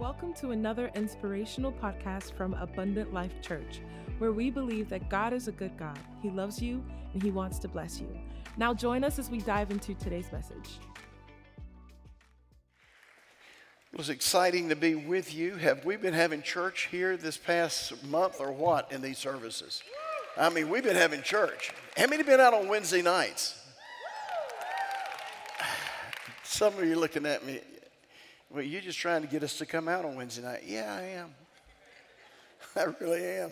[0.00, 3.82] Welcome to another inspirational podcast from Abundant Life Church,
[4.16, 5.98] where we believe that God is a good God.
[6.22, 6.82] He loves you
[7.12, 8.08] and He wants to bless you.
[8.56, 10.78] Now, join us as we dive into today's message.
[13.92, 15.56] It was exciting to be with you.
[15.56, 19.82] Have we been having church here this past month or what in these services?
[20.34, 21.74] I mean, we've been having church.
[21.94, 23.62] How many been out on Wednesday nights?
[26.42, 27.60] Some of you looking at me,
[28.52, 30.64] well, you're just trying to get us to come out on Wednesday night.
[30.66, 31.34] Yeah, I am.
[32.76, 33.50] I really am.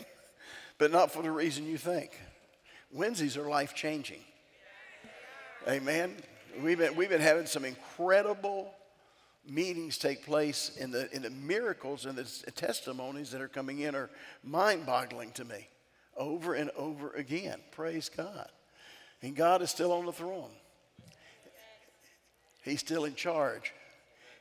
[0.76, 2.18] But not for the reason you think.
[2.92, 4.20] Wednesdays are life changing.
[5.68, 6.16] Amen.
[6.60, 8.74] We've been, we've been having some incredible
[9.48, 13.94] meetings take place, and the, in the miracles and the testimonies that are coming in
[13.94, 14.10] are
[14.42, 15.68] mind boggling to me
[16.16, 17.60] over and over again.
[17.70, 18.48] Praise God.
[19.22, 20.50] And God is still on the throne,
[22.62, 23.72] He's still in charge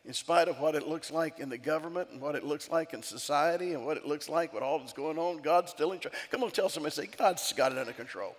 [0.08, 2.94] in spite of what it looks like in the government and what it looks like
[2.94, 6.00] in society and what it looks like with all that's going on, God's still in
[6.00, 6.16] charge.
[6.32, 8.36] Come on, tell somebody, say, God's got it under control.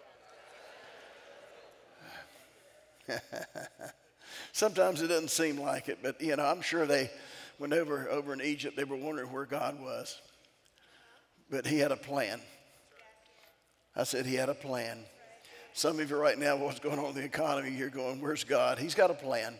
[4.53, 7.11] Sometimes it doesn't seem like it, but you know, I'm sure they,
[7.59, 10.20] went over, over in Egypt, they were wondering where God was.
[11.51, 12.41] But he had a plan.
[13.97, 14.98] I said he had a plan.
[15.73, 18.79] Some of you right now, what's going on in the economy, you're going, where's God?
[18.79, 19.55] He's got a plan.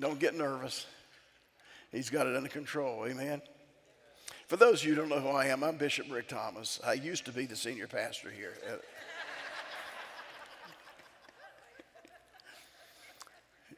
[0.00, 0.86] Don't get nervous.
[1.92, 3.06] He's got it under control.
[3.06, 3.42] Amen.
[4.46, 6.80] For those of you who don't know who I am, I'm Bishop Rick Thomas.
[6.84, 8.54] I used to be the senior pastor here.
[8.66, 8.76] Uh,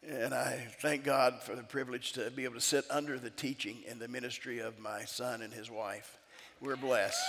[0.08, 3.78] and I thank God for the privilege to be able to sit under the teaching
[3.90, 6.18] and the ministry of my son and his wife.
[6.60, 7.20] We're blessed.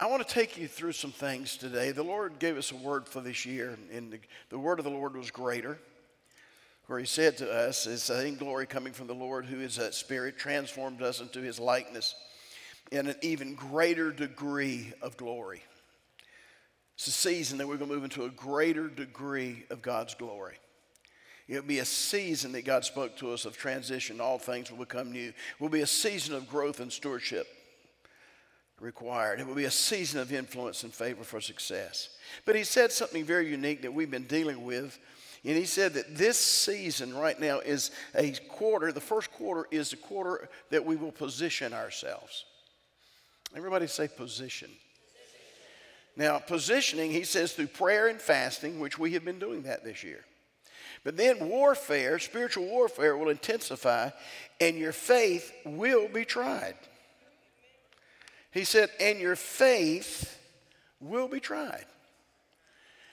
[0.00, 1.92] I want to take you through some things today.
[1.92, 4.90] The Lord gave us a word for this year, and the, the word of the
[4.90, 5.78] Lord was greater.
[6.86, 9.76] Where He said to us, "Is I think glory coming from the Lord, who is
[9.76, 12.16] that Spirit, transformed us into His likeness
[12.90, 15.62] in an even greater degree of glory."
[16.96, 20.56] It's a season that we're going to move into a greater degree of God's glory.
[21.46, 24.20] It'll be a season that God spoke to us of transition.
[24.20, 25.28] All things will become new.
[25.28, 27.46] It will be a season of growth and stewardship
[28.80, 29.40] required.
[29.40, 32.10] It will be a season of influence and favor for success.
[32.44, 34.98] But he said something very unique that we've been dealing with.
[35.44, 39.90] And he said that this season right now is a quarter, the first quarter is
[39.90, 42.44] the quarter that we will position ourselves.
[43.54, 44.70] Everybody say position.
[46.16, 50.04] Now, positioning, he says, through prayer and fasting, which we have been doing that this
[50.04, 50.24] year.
[51.02, 54.10] But then warfare, spiritual warfare, will intensify,
[54.60, 56.76] and your faith will be tried.
[58.54, 60.38] He said, and your faith
[61.00, 61.86] will be tried.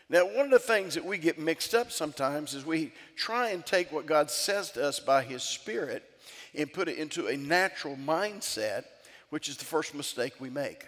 [0.07, 3.65] Now, one of the things that we get mixed up sometimes is we try and
[3.65, 6.03] take what God says to us by His Spirit
[6.53, 8.83] and put it into a natural mindset,
[9.29, 10.85] which is the first mistake we make.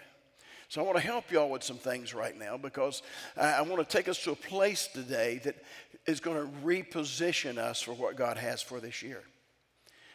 [0.68, 3.02] So, I want to help y'all with some things right now because
[3.36, 5.56] I want to take us to a place today that
[6.06, 9.22] is going to reposition us for what God has for this year.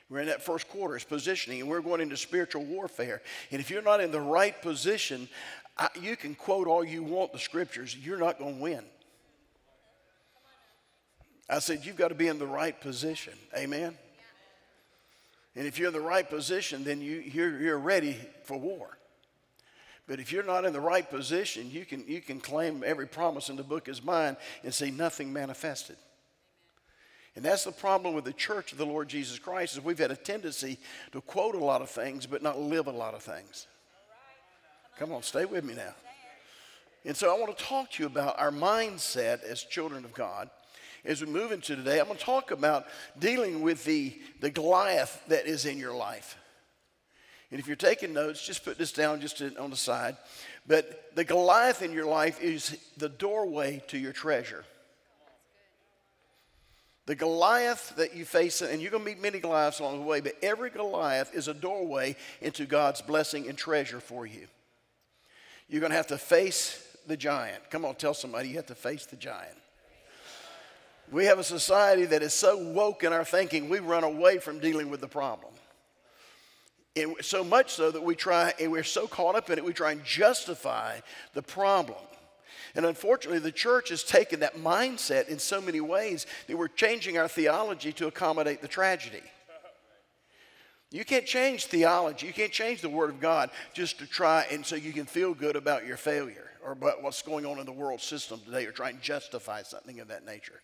[0.10, 3.22] We're in that first quarter, it's positioning, and we're going into spiritual warfare.
[3.52, 5.30] And if you're not in the right position,
[5.78, 8.84] I, you can quote all you want the scriptures, you're not going to win.
[11.48, 13.34] I said, you've got to be in the right position.
[13.56, 13.98] Amen?
[15.56, 18.98] And if you're in the right position, then you, you're, you're ready for war.
[20.08, 23.50] But if you're not in the right position, you can, you can claim every promise
[23.50, 25.98] in the book is mine and see nothing manifested.
[27.40, 30.12] And that's the problem with the church of the Lord Jesus Christ is we've had
[30.12, 30.78] a tendency
[31.14, 33.66] to quote a lot of things but not live a lot of things.
[34.98, 35.94] Come on, stay with me now.
[37.06, 40.50] And so I want to talk to you about our mindset as children of God.
[41.06, 45.24] As we move into today, I'm going to talk about dealing with the, the Goliath
[45.30, 46.38] that is in your life.
[47.52, 50.18] And if you're taking notes, just put this down just on the side.
[50.68, 54.66] But the Goliath in your life is the doorway to your treasure.
[57.10, 60.22] The Goliath that you face, and you're going to meet many Goliaths along the way,
[60.22, 64.46] but every Goliath is a doorway into God's blessing and treasure for you.
[65.68, 67.68] You're going to have to face the giant.
[67.72, 69.58] Come on, tell somebody you have to face the giant.
[71.12, 74.60] We have a society that is so woke in our thinking, we run away from
[74.60, 75.54] dealing with the problem.
[76.96, 79.74] And so much so that we try, and we're so caught up in it, we
[79.74, 81.00] try and justify
[81.34, 81.98] the problem.
[82.76, 87.18] And unfortunately, the church has taken that mindset in so many ways that we're changing
[87.18, 89.22] our theology to accommodate the tragedy.
[90.92, 92.26] You can't change theology.
[92.26, 95.34] You can't change the Word of God just to try and so you can feel
[95.34, 98.72] good about your failure or about what's going on in the world system today or
[98.72, 100.62] try and justify something of that nature.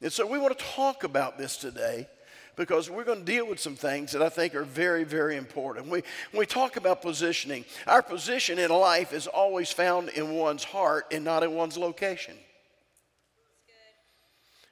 [0.00, 2.06] And so we want to talk about this today
[2.56, 5.86] because we're going to deal with some things that I think are very, very important.
[5.86, 10.64] We, when we talk about positioning, our position in life is always found in one's
[10.64, 12.34] heart and not in one's location.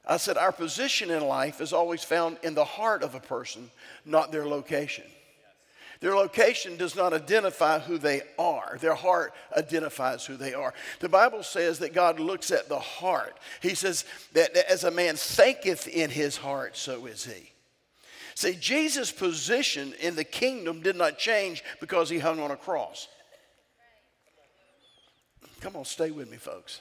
[0.06, 3.70] I said, our position in life is always found in the heart of a person,
[4.04, 5.04] not their location.
[6.00, 8.76] Their location does not identify who they are.
[8.80, 10.74] Their heart identifies who they are.
[11.00, 13.38] The Bible says that God looks at the heart.
[13.62, 14.04] He says
[14.34, 17.53] that as a man thinketh in his heart, so is he.
[18.34, 23.08] See, Jesus' position in the kingdom did not change because he hung on a cross.
[25.60, 26.80] Come on, stay with me, folks.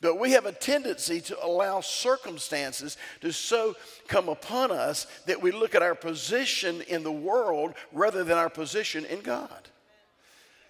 [0.00, 3.74] But we have a tendency to allow circumstances to so
[4.08, 8.50] come upon us that we look at our position in the world rather than our
[8.50, 9.68] position in God.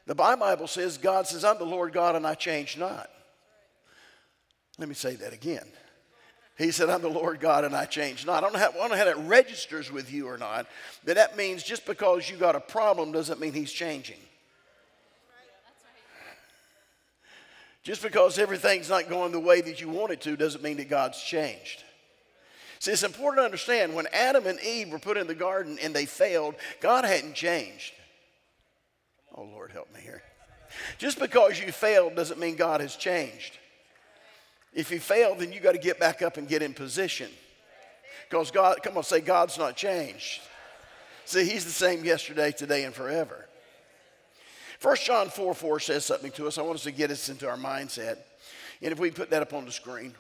[0.07, 3.11] The Bible says, God says, I'm the Lord God and I change not.
[4.79, 5.67] Let me say that again.
[6.57, 8.39] He said, I'm the Lord God and I change not.
[8.39, 10.67] I don't, know how, I don't know how that registers with you or not,
[11.05, 14.17] but that means just because you got a problem doesn't mean He's changing.
[17.83, 20.89] Just because everything's not going the way that you want it to doesn't mean that
[20.89, 21.85] God's changed.
[22.81, 25.95] See, it's important to understand when Adam and Eve were put in the garden and
[25.95, 27.93] they failed, God hadn't changed.
[29.35, 30.23] Oh, Lord, help me here.
[30.99, 33.59] Just because you failed doesn't mean God has changed.
[34.77, 37.31] If you fail, then you got to get back up and get in position.
[38.29, 40.43] Because God, come on, say, God's not changed.
[41.25, 43.47] See, He's the same yesterday, today, and forever.
[44.83, 46.59] 1 John 4 4 says something to us.
[46.59, 48.19] I want us to get us into our mindset.
[48.83, 50.15] And if we put that up on the screen.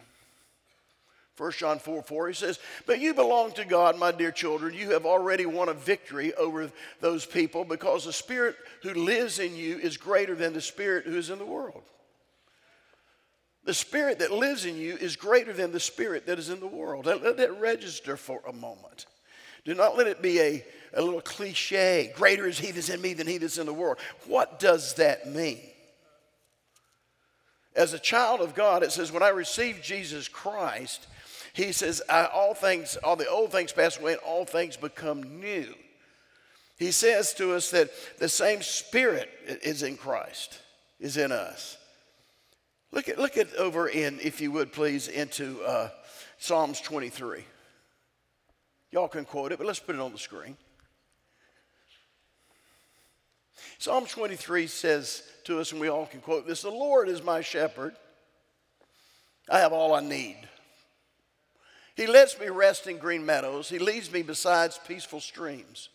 [1.36, 4.72] 1 John 4 4, he says, But you belong to God, my dear children.
[4.72, 6.72] You have already won a victory over
[7.02, 11.18] those people because the Spirit who lives in you is greater than the Spirit who
[11.18, 11.82] is in the world.
[13.66, 16.66] The spirit that lives in you is greater than the spirit that is in the
[16.68, 17.04] world.
[17.04, 19.06] Let, that register for a moment.
[19.64, 20.64] Do not let it be a,
[20.94, 22.12] a little cliche.
[22.16, 23.98] Greater is he that's in me than he that's in the world.
[24.26, 25.58] What does that mean?
[27.74, 31.08] As a child of God, it says, when I received Jesus Christ,
[31.52, 35.74] he says, all things, all the old things pass away and all things become new.
[36.78, 39.28] He says to us that the same spirit
[39.62, 40.60] is in Christ,
[41.00, 41.78] is in us.
[42.92, 45.90] Look at, look at over in, if you would please, into uh,
[46.38, 47.44] Psalms 23.
[48.92, 50.56] Y'all can quote it, but let's put it on the screen.
[53.78, 57.40] Psalm 23 says to us, and we all can quote this The Lord is my
[57.40, 57.94] shepherd.
[59.48, 60.36] I have all I need.
[61.94, 63.68] He lets me rest in green meadows.
[63.68, 65.88] He leads me beside peaceful streams.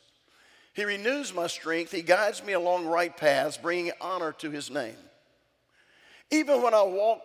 [0.74, 1.92] He renews my strength.
[1.92, 4.96] He guides me along right paths, bringing honor to his name.
[6.32, 7.22] Even when I walk,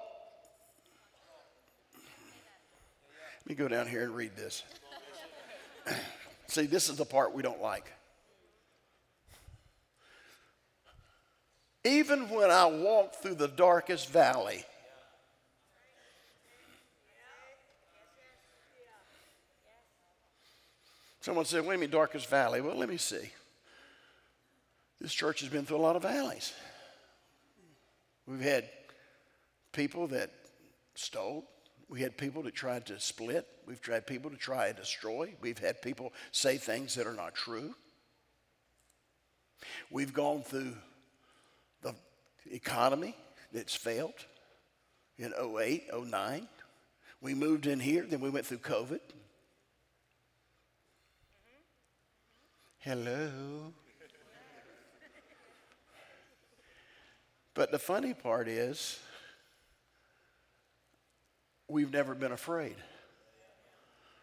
[3.44, 4.64] let me go down here and read this.
[6.48, 7.92] See, this is the part we don't like.
[11.84, 14.64] Even when I walk through the darkest valley,
[21.26, 22.60] Someone said, wait a minute, darkest valley.
[22.60, 23.32] Well, let me see.
[25.00, 26.52] This church has been through a lot of valleys.
[28.28, 28.68] We've had
[29.76, 30.30] people that
[30.94, 31.44] stole.
[31.88, 33.46] We had people that tried to split.
[33.66, 35.34] We've tried people to try and destroy.
[35.40, 37.74] We've had people say things that are not true.
[39.90, 40.74] We've gone through
[41.82, 41.94] the
[42.50, 43.14] economy
[43.52, 44.14] that's failed
[45.18, 46.48] in 08, 09.
[47.20, 49.00] We moved in here, then we went through COVID.
[52.78, 53.72] Hello.
[57.52, 59.00] But the funny part is,
[61.68, 62.76] we've never been afraid.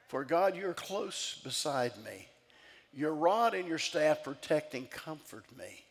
[0.07, 2.27] For God, you're close beside me.
[2.93, 5.83] Your rod and your staff protect and comfort me.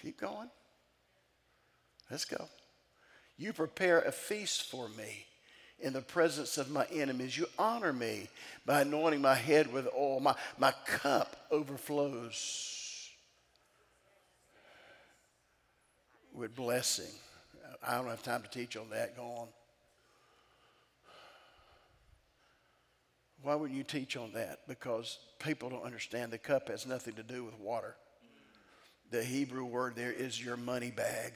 [0.00, 0.48] Keep going.
[2.10, 2.48] Let's go.
[3.36, 5.26] You prepare a feast for me
[5.78, 7.36] in the presence of my enemies.
[7.36, 8.28] You honor me
[8.64, 10.20] by anointing my head with oil.
[10.20, 13.10] My, my cup overflows
[16.32, 17.12] with blessing.
[17.86, 19.16] I don't have time to teach on that.
[19.16, 19.48] Go on.
[23.46, 24.66] Why wouldn't you teach on that?
[24.66, 27.94] Because people don't understand the cup has nothing to do with water.
[29.12, 31.34] The Hebrew word there is your money bag.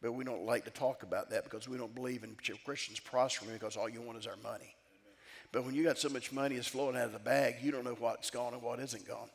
[0.00, 3.52] But we don't like to talk about that because we don't believe in Christians prospering
[3.52, 4.74] because all you want is our money.
[5.52, 7.84] But when you got so much money is flowing out of the bag, you don't
[7.84, 9.28] know what's gone and what isn't gone.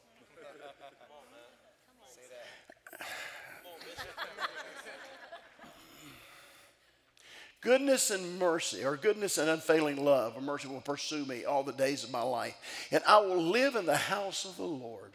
[7.61, 11.73] Goodness and mercy, or goodness and unfailing love, or mercy will pursue me all the
[11.73, 12.55] days of my life,
[12.91, 15.13] and I will live in the house of the Lord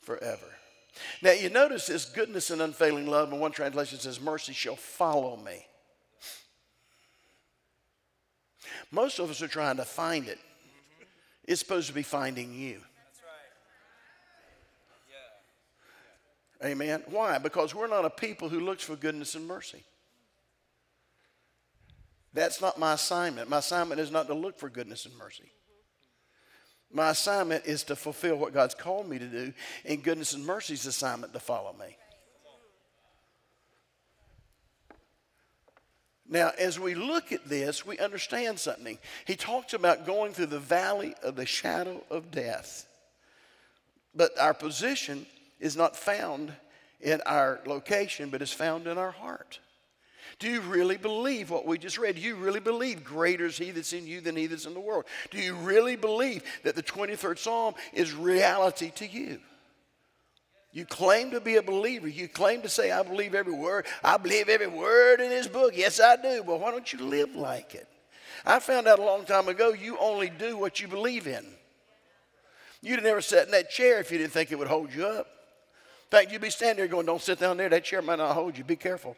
[0.00, 0.46] forever.
[1.20, 5.36] Now, you notice this goodness and unfailing love, and one translation says, mercy shall follow
[5.36, 5.66] me.
[8.92, 10.38] Most of us are trying to find it.
[11.44, 12.80] It's supposed to be finding you.
[16.64, 17.02] Amen.
[17.08, 17.38] Why?
[17.38, 19.82] Because we're not a people who looks for goodness and mercy.
[22.34, 23.50] That's not my assignment.
[23.50, 25.50] My assignment is not to look for goodness and mercy.
[26.90, 29.52] My assignment is to fulfill what God's called me to do,
[29.84, 31.96] and goodness and mercy's assignment to follow me.
[36.28, 38.98] Now, as we look at this, we understand something.
[39.26, 42.86] He talks about going through the valley of the shadow of death.
[44.14, 45.26] But our position
[45.60, 46.52] is not found
[47.00, 49.60] in our location, but is found in our heart.
[50.42, 52.16] Do you really believe what we just read?
[52.16, 54.80] Do you really believe greater is he that's in you than he that's in the
[54.80, 55.04] world?
[55.30, 59.38] Do you really believe that the 23rd Psalm is reality to you?
[60.72, 62.08] You claim to be a believer.
[62.08, 63.86] You claim to say, I believe every word.
[64.02, 65.74] I believe every word in this book.
[65.76, 66.42] Yes, I do.
[66.44, 67.86] But why don't you live like it?
[68.44, 71.46] I found out a long time ago you only do what you believe in.
[72.80, 75.06] You'd have never sat in that chair if you didn't think it would hold you
[75.06, 75.28] up.
[76.06, 77.68] In fact, you'd be standing there going, Don't sit down there.
[77.68, 78.64] That chair might not hold you.
[78.64, 79.16] Be careful.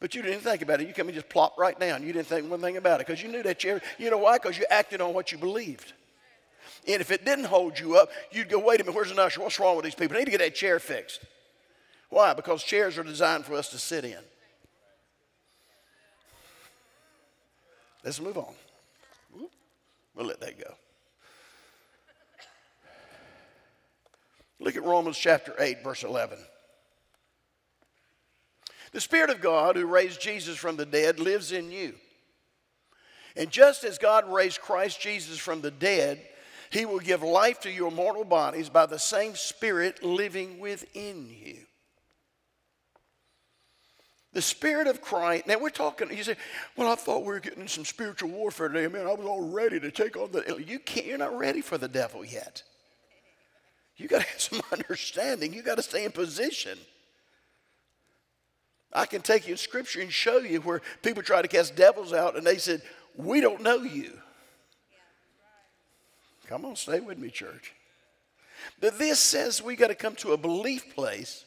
[0.00, 0.88] But you didn't think about it.
[0.88, 2.02] You come and just plop right down.
[2.02, 3.80] You didn't think one thing about it because you knew that chair.
[3.98, 4.36] You know why?
[4.36, 5.92] Because you acted on what you believed.
[6.86, 9.40] And if it didn't hold you up, you'd go, wait a minute, where's the usher?
[9.40, 10.16] What's wrong with these people?
[10.16, 11.20] I need to get that chair fixed.
[12.10, 12.34] Why?
[12.34, 14.18] Because chairs are designed for us to sit in.
[18.04, 18.52] Let's move on.
[20.14, 20.74] We'll let that go.
[24.60, 26.38] Look at Romans chapter 8, verse 11.
[28.94, 31.94] The Spirit of God who raised Jesus from the dead lives in you.
[33.34, 36.22] And just as God raised Christ Jesus from the dead,
[36.70, 41.56] he will give life to your mortal bodies by the same Spirit living within you.
[44.32, 45.48] The Spirit of Christ.
[45.48, 46.16] Now we're talking.
[46.16, 46.36] You say,
[46.76, 48.86] "Well, I thought we were getting some spiritual warfare today.
[48.86, 51.06] Man, I was all ready to take on the." You can't.
[51.06, 52.62] You're not ready for the devil yet.
[53.96, 55.52] You got to have some understanding.
[55.52, 56.78] You got to stay in position.
[58.94, 62.12] I can take you in Scripture and show you where people try to cast devils
[62.12, 62.82] out, and they said,
[63.16, 64.20] "We don't know you."
[66.46, 67.72] Come on, stay with me, church.
[68.80, 71.44] But this says we got to come to a belief place.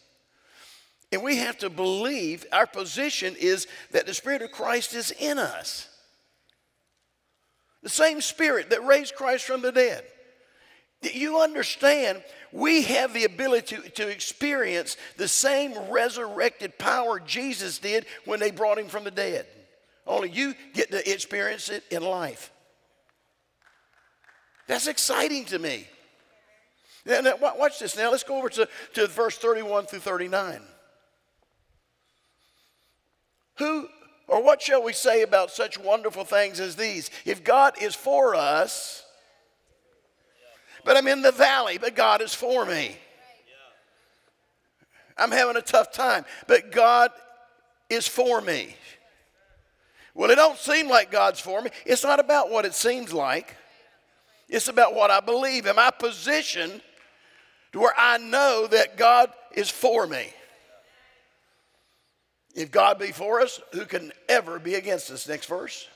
[1.12, 5.40] And we have to believe our position is that the Spirit of Christ is in
[5.40, 5.88] us.
[7.82, 10.04] The same Spirit that raised Christ from the dead.
[11.02, 18.06] You understand, we have the ability to, to experience the same resurrected power Jesus did
[18.26, 19.46] when they brought him from the dead.
[20.08, 22.52] Only you get to experience it in life.
[24.68, 25.88] That's exciting to me.
[27.06, 27.96] Now, now, watch this.
[27.96, 30.62] Now let's go over to, to verse 31 through 39.
[33.60, 33.88] Who
[34.28, 37.10] or what shall we say about such wonderful things as these?
[37.26, 39.04] If God is for us,
[40.88, 42.96] but I'm in the valley, but God is for me.
[45.18, 47.12] I'm having a tough time, but God
[47.90, 48.74] is for me.
[50.16, 51.72] Well, it don't seem like God's for me.
[51.86, 53.58] It's not about what it seems like.
[54.48, 55.68] It's about what I believe.
[55.68, 56.82] Am I positioned
[57.74, 60.30] to where I know that God is for me?
[62.56, 65.28] If God be for us, who can ever be against us?
[65.28, 65.90] Next verse.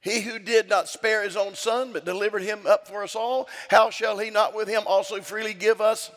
[0.00, 3.48] He who did not spare his own son, but delivered him up for us all,
[3.68, 6.10] how shall he not with him also freely give us?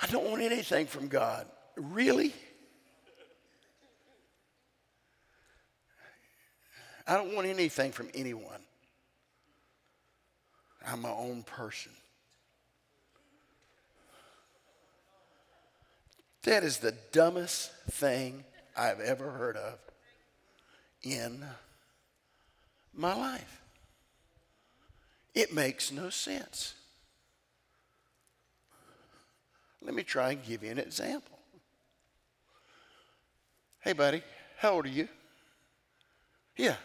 [0.00, 1.46] I don't want anything from God.
[1.76, 2.32] Really?
[7.06, 8.60] I don't want anything from anyone.
[10.86, 11.92] I'm my own person.
[16.44, 18.44] That is the dumbest thing
[18.76, 19.78] I've ever heard of
[21.02, 21.44] in
[22.92, 23.60] my life.
[25.34, 26.74] It makes no sense.
[29.82, 31.38] Let me try and give you an example.
[33.80, 34.22] Hey, buddy,
[34.58, 35.08] how old are you?
[36.56, 36.76] Yeah.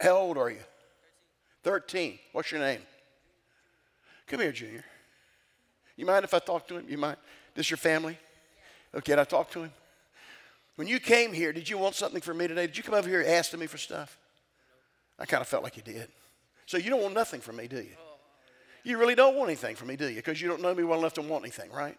[0.00, 0.60] How old are you?
[1.62, 2.18] 13.
[2.32, 2.80] What's your name?
[4.26, 4.84] Come here, Junior.
[5.96, 6.86] You mind if I talk to him?
[6.88, 7.18] You mind?
[7.54, 8.16] This your family?
[8.94, 9.72] Okay, can I talk to him?
[10.80, 12.66] When you came here, did you want something from me today?
[12.66, 14.16] Did you come over here asking me for stuff?
[15.18, 16.08] I kind of felt like you did.
[16.64, 17.96] So you don't want nothing from me, do you?
[18.82, 20.16] You really don't want anything from me, do you?
[20.16, 21.98] Because you don't know me well enough to want anything, right?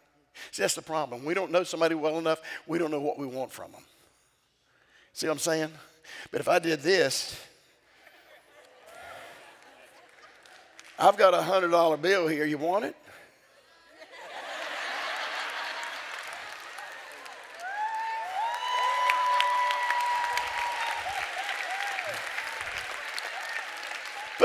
[0.50, 1.24] See, that's the problem.
[1.24, 3.84] We don't know somebody well enough, we don't know what we want from them.
[5.14, 5.70] See what I'm saying?
[6.32, 7.40] But if I did this,
[10.98, 12.46] I've got a hundred dollar bill here.
[12.46, 12.96] You want it?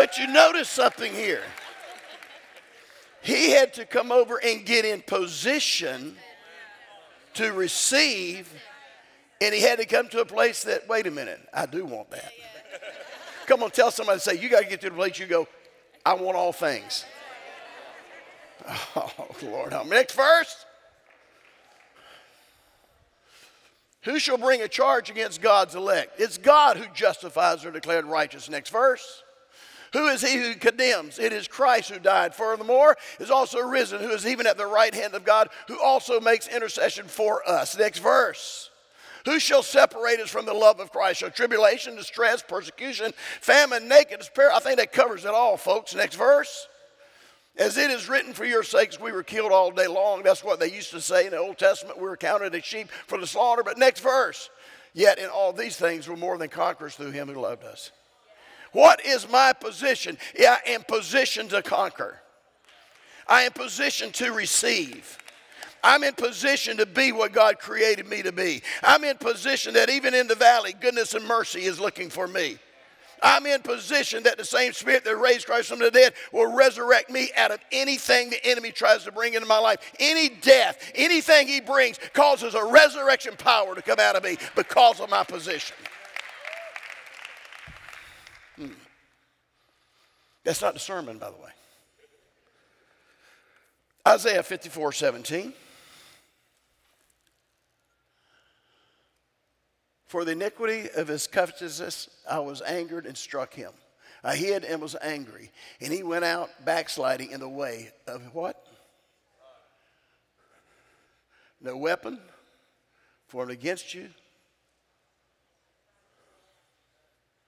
[0.07, 1.43] But you notice something here.
[3.23, 6.15] He had to come over and get in position
[7.35, 8.49] to receive,
[9.41, 12.13] and he had to come to a place that, wait a minute, I do want
[12.13, 12.31] that.
[13.49, 15.49] Come on, tell somebody, to say, you got to get to the place you go,
[16.05, 17.05] I want all things.
[18.95, 19.11] Oh,
[19.43, 20.67] Lord, next verse.
[24.03, 26.21] Who shall bring a charge against God's elect?
[26.21, 28.49] It's God who justifies or declared righteous.
[28.49, 29.25] Next verse.
[29.97, 31.19] Who is he who condemns?
[31.19, 32.35] It is Christ who died.
[32.35, 36.21] Furthermore, is also risen, who is even at the right hand of God, who also
[36.21, 37.79] makes intercession for us.
[37.79, 38.69] Next verse.
[39.25, 41.21] Who shall separate us from the love of Christ?
[41.21, 44.55] Shall tribulation, distress, persecution, famine, nakedness, peril?
[44.55, 45.95] I think that covers it all, folks.
[45.95, 46.69] Next verse.
[47.57, 50.23] As it is written, for your sakes we were killed all day long.
[50.23, 51.97] That's what they used to say in the Old Testament.
[51.97, 53.62] We were counted as sheep for the slaughter.
[53.62, 54.50] But next verse.
[54.93, 57.93] Yet in all these things we're more than conquerors through him who loved us.
[58.76, 60.18] What is my position?
[60.38, 62.21] I am positioned to conquer.
[63.26, 65.16] I am positioned to receive.
[65.83, 68.61] I'm in position to be what God created me to be.
[68.83, 72.59] I'm in position that even in the valley, goodness and mercy is looking for me.
[73.23, 77.09] I'm in position that the same spirit that raised Christ from the dead will resurrect
[77.09, 79.78] me out of anything the enemy tries to bring into my life.
[79.99, 85.00] Any death, anything he brings causes a resurrection power to come out of me because
[85.00, 85.76] of my position.
[90.47, 91.50] That's not the sermon, by the way.
[94.07, 95.53] Isaiah 54 17.
[100.06, 103.73] For the iniquity of his covetousness, I was angered and struck him.
[104.23, 108.65] I hid and was angry, and he went out backsliding in the way of what?
[111.61, 112.21] No weapon
[113.26, 114.11] formed against you.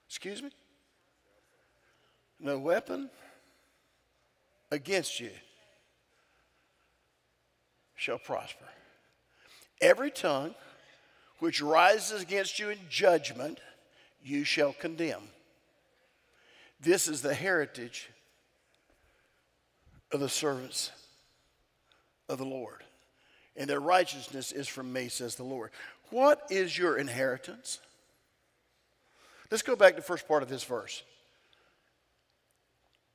[0.09, 0.49] Excuse me?
[2.39, 3.09] No weapon
[4.71, 5.31] against you
[7.95, 8.65] shall prosper.
[9.81, 10.55] Every tongue
[11.39, 13.59] which rises against you in judgment,
[14.23, 15.23] you shall condemn.
[16.81, 18.09] This is the heritage
[20.11, 20.91] of the servants
[22.27, 22.83] of the Lord.
[23.55, 25.71] And their righteousness is from me, says the Lord.
[26.09, 27.79] What is your inheritance?
[29.51, 31.03] Let's go back to the first part of this verse.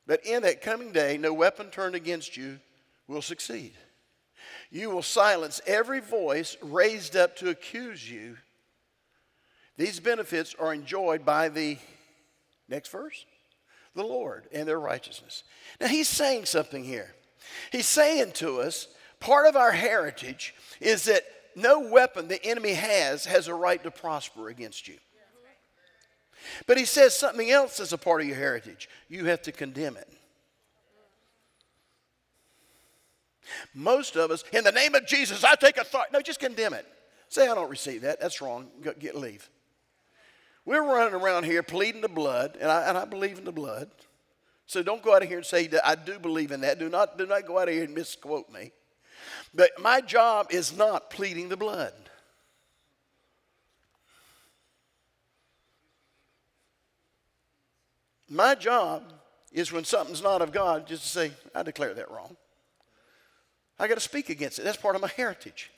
[0.07, 2.61] But in that coming day, no weapon turned against you
[3.09, 3.73] will succeed.
[4.71, 8.37] You will silence every voice raised up to accuse you.
[9.77, 11.79] These benefits are enjoyed by the
[12.69, 13.25] next verse
[13.95, 15.45] the Lord and their righteousness.
[15.81, 17.15] Now, he's saying something here.
[17.71, 18.89] He's saying to us
[19.21, 21.23] part of our heritage is that
[21.55, 24.99] no weapon the enemy has has a right to prosper against you.
[26.67, 28.89] But he says something else is a part of your heritage.
[29.09, 30.09] You have to condemn it.
[33.75, 36.11] Most of us, in the name of Jesus, I take authority.
[36.13, 36.87] No, just condemn it.
[37.29, 38.21] Say, I don't receive that.
[38.21, 38.69] That's wrong.
[38.83, 39.49] Go, get leave.
[40.65, 43.91] We're running around here pleading the blood, and I, and I believe in the blood.
[44.67, 46.79] So don't go out of here and say, that I do believe in that.
[46.79, 48.73] Do not, do not go out of here and misquote me.
[49.55, 51.93] But my job is not pleading the blood.
[58.29, 59.13] My job
[59.53, 62.37] is when something's not of God, just to say, I declare that wrong.
[63.79, 64.63] I got to speak against it.
[64.65, 65.71] That's part of my heritage.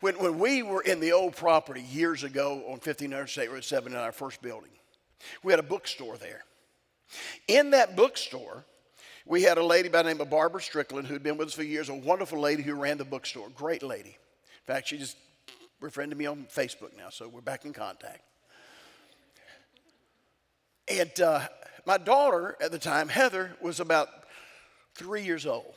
[0.00, 3.92] When, when we were in the old property years ago on 1500 State Road 7
[3.92, 4.70] in our first building,
[5.42, 6.44] we had a bookstore there.
[7.48, 8.64] In that bookstore,
[9.26, 11.62] we had a lady by the name of Barbara Strickland who'd been with us for
[11.62, 14.10] years, a wonderful lady who ran the bookstore, great lady.
[14.10, 15.16] In fact, she just
[15.80, 18.20] befriended me on Facebook now, so we're back in contact.
[20.88, 21.40] And uh,
[21.86, 24.08] my daughter at the time, Heather, was about
[24.94, 25.74] three years old.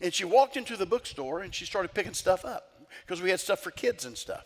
[0.00, 3.40] And she walked into the bookstore and she started picking stuff up because we had
[3.40, 4.44] stuff for kids and stuff.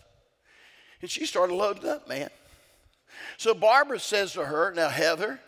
[1.00, 2.30] And she started loading up, man.
[3.36, 5.40] So Barbara says to her, Now, Heather,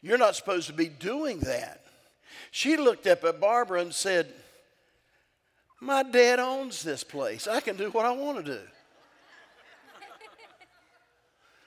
[0.00, 1.84] you're not supposed to be doing that.
[2.50, 4.32] She looked up at Barbara and said,
[5.80, 7.46] My dad owns this place.
[7.46, 8.60] I can do what I want to do.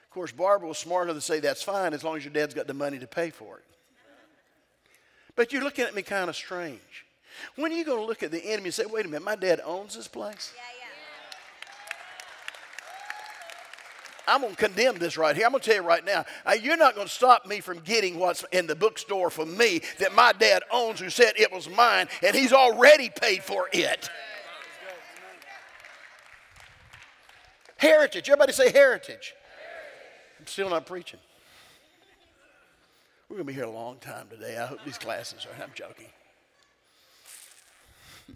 [0.04, 2.52] Of course, Barbara was smart enough to say that's fine as long as your dad's
[2.52, 3.64] got the money to pay for it.
[5.36, 7.06] But you're looking at me kind of strange.
[7.54, 9.36] When are you going to look at the enemy and say, wait a minute, my
[9.36, 10.52] dad owns this place?
[10.56, 10.84] Yeah, yeah.
[14.26, 15.46] I'm going to condemn this right here.
[15.46, 16.24] I'm going to tell you right now,
[16.60, 20.12] you're not going to stop me from getting what's in the bookstore for me that
[20.12, 24.10] my dad owns, who said it was mine, and he's already paid for it.
[27.76, 28.28] Heritage.
[28.28, 29.34] Everybody say heritage.
[30.48, 31.20] Still not preaching.
[33.28, 34.56] We're going to be here a long time today.
[34.56, 35.62] I hope these classes are.
[35.62, 36.06] I'm joking.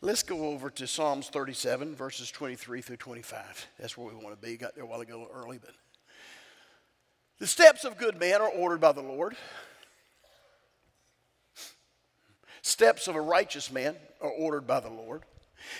[0.00, 3.66] Let's go over to Psalms 37, verses 23 through 25.
[3.80, 4.56] That's where we want to be.
[4.56, 5.74] Got there a while ago, early, but.
[7.40, 9.36] The steps of good men are ordered by the Lord.
[12.62, 15.24] Steps of a righteous man are ordered by the Lord.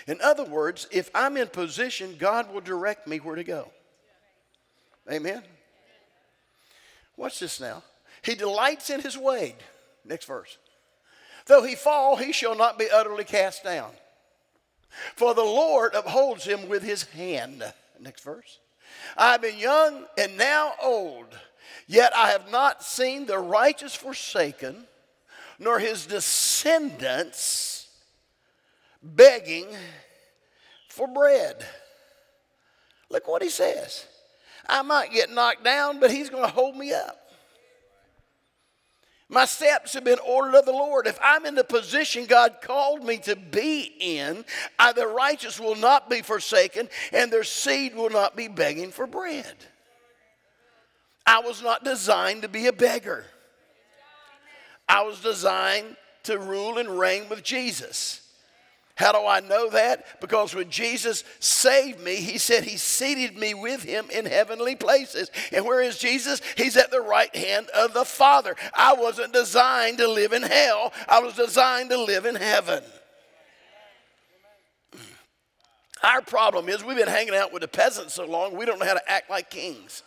[0.05, 3.71] In other words, if I'm in position, God will direct me where to go.
[5.11, 5.41] Amen.
[7.15, 7.83] Watch this now.
[8.21, 9.55] He delights in his way.
[10.05, 10.57] Next verse.
[11.45, 13.91] Though he fall, he shall not be utterly cast down.
[15.15, 17.63] For the Lord upholds him with his hand.
[17.99, 18.59] Next verse.
[19.17, 21.27] I've been young and now old,
[21.87, 24.85] yet I have not seen the righteous forsaken,
[25.59, 27.89] nor his descendants
[29.01, 29.67] begging
[30.89, 31.65] for bread.
[33.09, 34.05] Look what he says.
[34.67, 37.17] I might get knocked down, but He's going to hold me up.
[39.29, 41.05] My steps have been ordered of the Lord.
[41.05, 44.45] If I'm in the position God called me to be in,
[44.79, 49.05] I, the righteous will not be forsaken, and their seed will not be begging for
[49.05, 49.53] bread.
[51.25, 53.25] I was not designed to be a beggar.
[54.87, 58.21] I was designed to rule and reign with Jesus.
[58.97, 60.19] How do I know that?
[60.19, 65.29] Because when Jesus saved me, he said he seated me with him in heavenly places.
[65.51, 66.41] And where is Jesus?
[66.57, 68.55] He's at the right hand of the Father.
[68.73, 72.83] I wasn't designed to live in hell, I was designed to live in heaven.
[76.01, 78.85] Our problem is we've been hanging out with the peasants so long, we don't know
[78.87, 80.01] how to act like kings.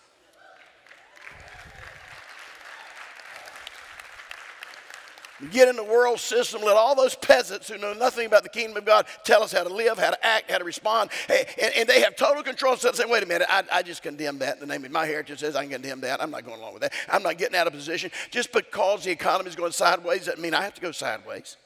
[5.49, 8.77] Get in the world system, let all those peasants who know nothing about the kingdom
[8.77, 11.11] of God tell us how to live, how to act, how to respond.
[11.29, 12.77] And, and they have total control.
[12.77, 15.07] So say, wait a minute, I, I just condemn that in the name of my
[15.07, 16.23] heritage says I can condemn that.
[16.23, 16.93] I'm not going along with that.
[17.09, 18.11] I'm not getting out of position.
[18.31, 21.57] Just because the economy is going sideways doesn't mean I have to go sideways.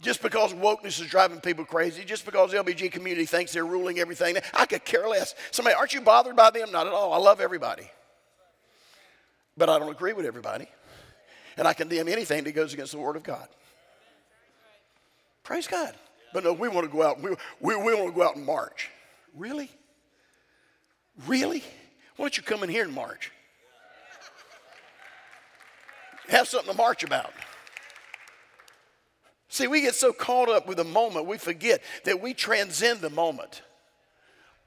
[0.00, 4.00] Just because wokeness is driving people crazy, just because the LBG community thinks they're ruling
[4.00, 5.36] everything, I could care less.
[5.52, 6.72] Somebody, aren't you bothered by them?
[6.72, 7.12] Not at all.
[7.12, 7.88] I love everybody.
[9.56, 10.66] But I don't agree with everybody
[11.56, 13.48] and I condemn anything that goes against the Word of God.
[15.42, 15.94] Praise God.
[16.32, 17.20] But no, we want to go out.
[17.20, 18.90] We, we, we want to go out and march.
[19.36, 19.70] Really?
[21.26, 21.62] Really?
[22.16, 23.32] Why don't you come in here and march?
[26.28, 27.32] Have something to march about.
[29.48, 33.10] See, we get so caught up with the moment, we forget that we transcend the
[33.10, 33.60] moment.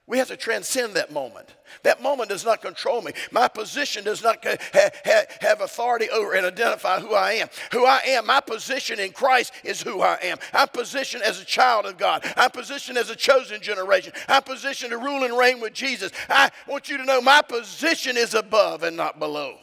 [0.08, 1.56] We have to transcend that moment.
[1.82, 3.12] That moment does not control me.
[3.32, 7.50] My position does not ha- ha- have authority over and identify who I am.
[7.72, 10.38] Who I am, my position in Christ is who I am.
[10.54, 12.24] I'm positioned as a child of God.
[12.38, 14.13] I'm positioned as a chosen generation.
[14.28, 16.12] I'm positioned to rule and reign with Jesus.
[16.30, 19.56] I want you to know my position is above and not below.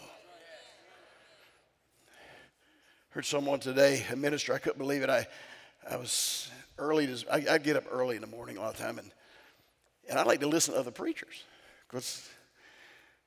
[3.11, 5.11] Heard someone today, a minister, I couldn't believe it.
[5.11, 5.27] I,
[5.89, 8.99] I was early, to, I, I get up early in the morning all the time
[8.99, 9.13] and
[10.13, 11.43] and I like to listen to other preachers
[11.89, 12.29] because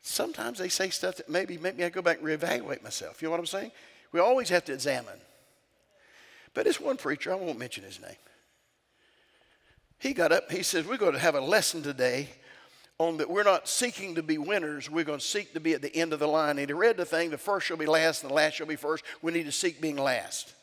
[0.01, 3.23] sometimes they say stuff that maybe make me go back and reevaluate myself.
[3.23, 3.71] You know what I'm saying?
[4.11, 5.19] We always have to examine.
[6.53, 8.15] But this one preacher, I won't mention his name.
[9.97, 12.29] He got up, he says, We're going to have a lesson today
[12.99, 15.81] on that we're not seeking to be winners, we're going to seek to be at
[15.81, 16.59] the end of the line.
[16.59, 18.75] And he read the thing, the first shall be last and the last shall be
[18.75, 19.03] first.
[19.23, 20.53] We need to seek being last.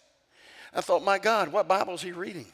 [0.73, 2.47] I thought, my God, what Bible is he reading?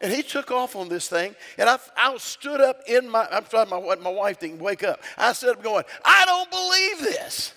[0.00, 3.44] And he took off on this thing, and I, I stood up in my, I'm
[3.46, 5.02] sorry, my, my wife didn't wake up.
[5.18, 7.52] I stood up going, I don't believe this.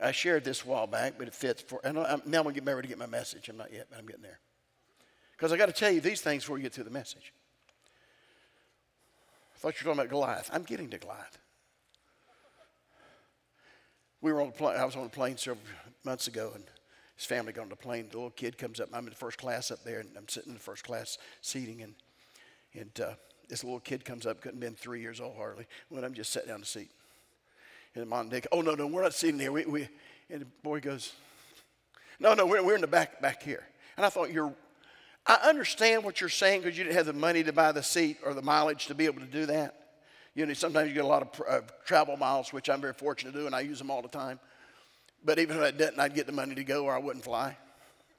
[0.00, 2.54] I shared this a while back, but it fits for, and I'm, now I'm going
[2.54, 3.48] to get married to get my message.
[3.48, 4.38] I'm not yet, but I'm getting there.
[5.32, 7.32] Because I got to tell you these things before you get through the message.
[9.56, 10.50] I thought you were talking about Goliath.
[10.52, 11.38] I'm getting to Goliath
[14.20, 14.78] we were on the plane.
[14.78, 15.62] I was on a plane several
[16.04, 16.64] months ago, and
[17.16, 18.08] his family got on the plane.
[18.10, 18.88] The little kid comes up.
[18.92, 21.82] I'm in the first class up there, and I'm sitting in the first class seating,
[21.82, 21.94] and
[22.74, 23.14] and uh,
[23.48, 24.40] this little kid comes up.
[24.40, 25.66] Couldn't have been three years old hardly.
[25.88, 26.90] When I'm just sitting down the seat,
[27.94, 29.52] and the mom and dad, oh no no, we're not sitting here.
[29.52, 29.88] We we
[30.30, 31.12] And the boy goes,
[32.20, 33.64] No, no, we're, we're in the back, back here.
[33.96, 34.52] And I thought, You're,
[35.26, 38.18] I understand what you're saying because you didn't have the money to buy the seat
[38.24, 39.87] or the mileage to be able to do that.
[40.34, 43.32] You know, sometimes you get a lot of uh, travel miles, which I'm very fortunate
[43.32, 44.38] to do, and I use them all the time.
[45.24, 47.56] But even if I didn't, I'd get the money to go or I wouldn't fly.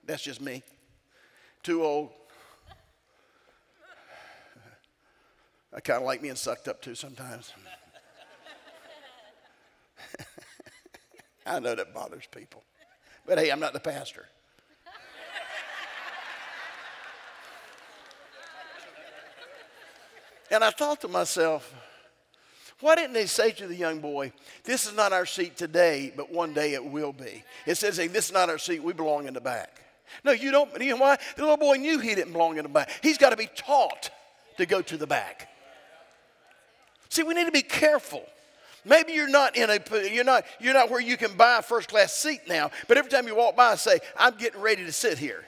[0.05, 0.63] That's just me.
[1.63, 2.09] Too old.
[5.73, 7.53] I kind of like being sucked up too sometimes.
[11.45, 12.63] I know that bothers people.
[13.25, 14.25] But hey, I'm not the pastor.
[20.49, 21.71] and I thought to myself,
[22.81, 24.31] why didn't they say to the young boy,
[24.63, 27.43] This is not our seat today, but one day it will be?
[27.65, 29.81] It says, hey, This is not our seat, we belong in the back.
[30.23, 30.69] No, you don't.
[30.81, 31.17] You know why?
[31.35, 32.91] The little boy knew he didn't belong in the back.
[33.01, 34.09] He's got to be taught
[34.57, 35.49] to go to the back.
[37.09, 38.23] See, we need to be careful.
[38.85, 41.89] Maybe you're not in a you're not you're not where you can buy a first
[41.89, 45.17] class seat now, but every time you walk by, say, "I'm getting ready to sit
[45.17, 45.45] here."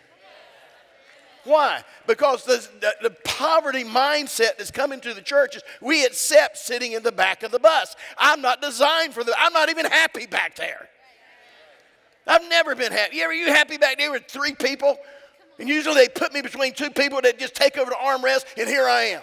[1.43, 1.83] Why?
[2.07, 7.01] Because the, the, the, poverty mindset that's coming to the churches, we accept sitting in
[7.01, 7.95] the back of the bus.
[8.17, 9.33] I'm not designed for that.
[9.39, 10.87] I'm not even happy back there.
[12.27, 13.17] I've never been happy.
[13.17, 14.97] You ever you happy back there with three people?
[15.57, 18.69] And usually they put me between two people that just take over the armrest, and
[18.69, 19.21] here I am.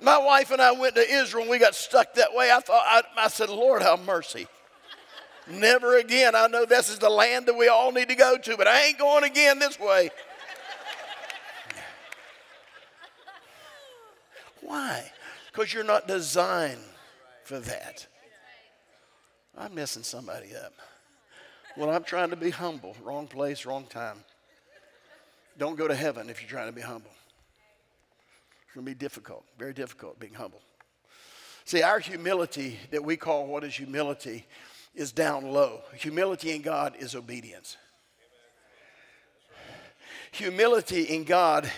[0.00, 2.50] My wife and I went to Israel and we got stuck that way.
[2.50, 4.48] I thought, I, I said, Lord, have mercy.
[5.48, 6.34] Never again.
[6.34, 8.86] I know this is the land that we all need to go to, but I
[8.86, 10.10] ain't going again this way.
[14.60, 15.10] Why?
[15.50, 16.80] Because you're not designed
[17.44, 18.06] for that.
[19.58, 20.72] I'm messing somebody up.
[21.76, 22.96] Well, I'm trying to be humble.
[23.02, 24.18] Wrong place, wrong time.
[25.58, 27.10] Don't go to heaven if you're trying to be humble.
[28.64, 30.62] It's going to be difficult, very difficult being humble.
[31.64, 34.46] See, our humility that we call what is humility
[34.94, 35.80] is down low.
[35.94, 37.76] Humility in God is obedience.
[40.32, 41.70] Humility in God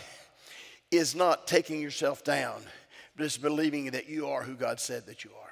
[0.91, 2.63] is not taking yourself down,
[3.17, 5.45] but it's believing that you are who God said that you are.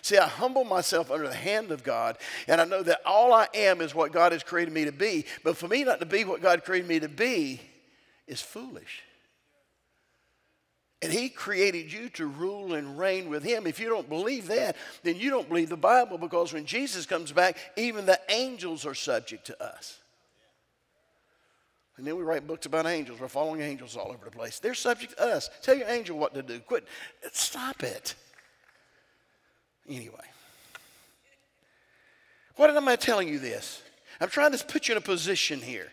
[0.00, 2.18] See, I humble myself under the hand of God,
[2.48, 5.26] and I know that all I am is what God has created me to be.
[5.44, 7.60] But for me not to be what God created me to be
[8.26, 9.02] is foolish.
[11.02, 13.66] And he created you to rule and reign with him.
[13.66, 17.32] If you don't believe that, then you don't believe the Bible because when Jesus comes
[17.32, 19.98] back, even the angels are subject to us.
[21.96, 23.20] And then we write books about angels.
[23.20, 24.60] We're following angels all over the place.
[24.60, 25.50] They're subject to us.
[25.60, 26.60] Tell your angel what to do.
[26.60, 26.86] Quit.
[27.32, 28.14] Stop it.
[29.88, 30.14] Anyway.
[32.56, 33.82] What am I telling you this?
[34.20, 35.90] I'm trying to put you in a position here.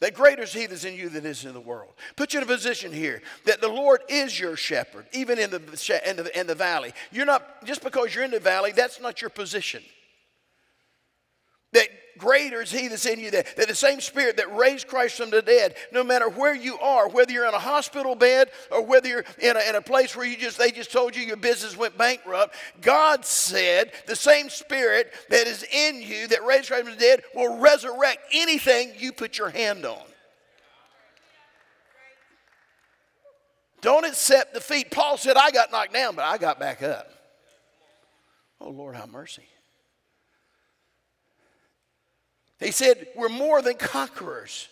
[0.00, 1.94] That greater is he that's in you than is in the world.
[2.16, 5.56] Put you in a position here that the Lord is your shepherd, even in the,
[6.06, 6.92] in the, in the valley.
[7.10, 9.82] You're not, just because you're in the valley, that's not your position.
[11.76, 15.18] That greater is he that's in you, that, that the same spirit that raised Christ
[15.18, 18.82] from the dead, no matter where you are, whether you're in a hospital bed or
[18.82, 21.36] whether you're in a, in a place where you just they just told you your
[21.36, 26.84] business went bankrupt, God said the same spirit that is in you that raised Christ
[26.84, 30.02] from the dead will resurrect anything you put your hand on.
[33.82, 34.90] Don't accept defeat.
[34.90, 37.08] Paul said, I got knocked down, but I got back up.
[38.58, 39.44] Oh, Lord, have mercy.
[42.60, 44.68] He said, We're more than conquerors.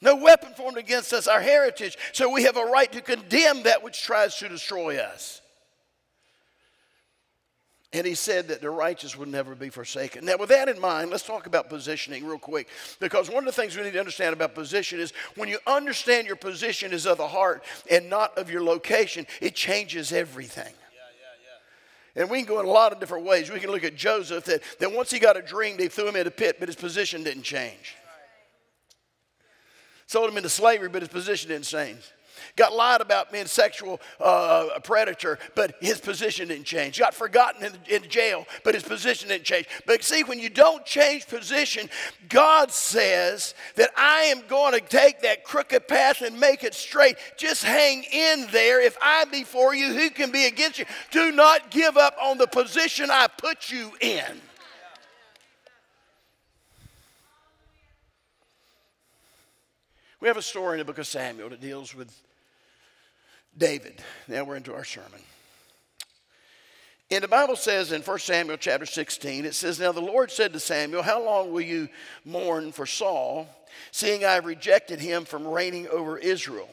[0.00, 3.84] No weapon formed against us, our heritage, so we have a right to condemn that
[3.84, 5.40] which tries to destroy us.
[7.94, 10.24] And he said that the righteous would never be forsaken.
[10.24, 12.68] Now, with that in mind, let's talk about positioning real quick.
[13.00, 16.26] Because one of the things we need to understand about position is when you understand
[16.26, 20.72] your position is of the heart and not of your location, it changes everything.
[22.14, 23.50] And we can go in a lot of different ways.
[23.50, 26.16] We can look at Joseph that, that once he got a dream, they threw him
[26.16, 27.96] in a pit, but his position didn't change.
[30.06, 32.02] Sold him into slavery, but his position didn't change.
[32.56, 36.98] Got lied about being sexual uh, predator, but his position didn't change.
[36.98, 39.66] Got forgotten in, in jail, but his position didn't change.
[39.86, 41.88] But see, when you don't change position,
[42.28, 47.16] God says that I am going to take that crooked path and make it straight.
[47.36, 48.80] Just hang in there.
[48.80, 50.84] If I be for you, who can be against you?
[51.10, 54.40] Do not give up on the position I put you in.
[60.20, 62.16] We have a story in the book of Samuel that deals with
[63.56, 64.02] David.
[64.28, 65.20] Now we're into our sermon.
[67.10, 70.54] And the Bible says in 1 Samuel chapter 16, it says, Now the Lord said
[70.54, 71.90] to Samuel, How long will you
[72.24, 73.46] mourn for Saul,
[73.90, 76.70] seeing I have rejected him from reigning over Israel?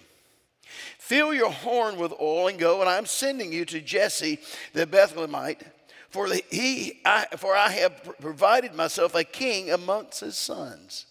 [0.97, 4.39] Fill your horn with oil and go, and I'm sending you to Jesse
[4.71, 5.63] the Bethlehemite,
[6.09, 11.05] for, the, he, I, for I have provided myself a king amongst his sons.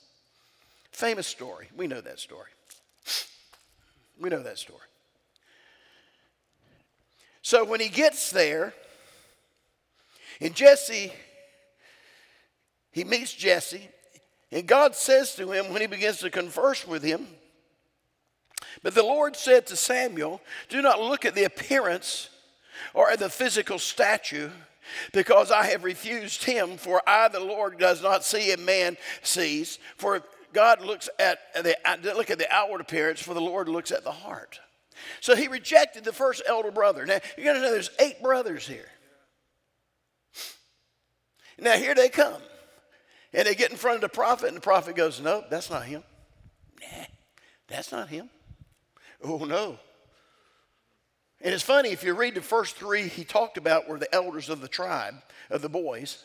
[0.90, 1.68] Famous story.
[1.76, 2.50] We know that story.
[4.18, 4.87] We know that story.
[7.48, 8.74] So when he gets there,
[10.38, 11.10] and Jesse,
[12.92, 13.88] he meets Jesse,
[14.52, 17.26] and God says to him when he begins to converse with him,
[18.82, 22.28] but the Lord said to Samuel, Do not look at the appearance
[22.92, 24.50] or at the physical statue,
[25.14, 29.78] because I have refused him, for I, the Lord, does not see a man sees.
[29.96, 31.74] For God looks at the
[32.14, 34.60] look at the outward appearance, for the Lord looks at the heart.
[35.20, 37.06] So he rejected the first elder brother.
[37.06, 38.88] Now, you're going to know there's eight brothers here.
[41.58, 42.40] Now, here they come.
[43.32, 45.84] And they get in front of the prophet, and the prophet goes, No, that's not
[45.84, 46.02] him.
[46.80, 47.04] Nah,
[47.66, 48.30] that's not him.
[49.22, 49.78] Oh, no.
[51.40, 54.48] And it's funny, if you read the first three he talked about were the elders
[54.48, 55.14] of the tribe,
[55.50, 56.22] of the boys.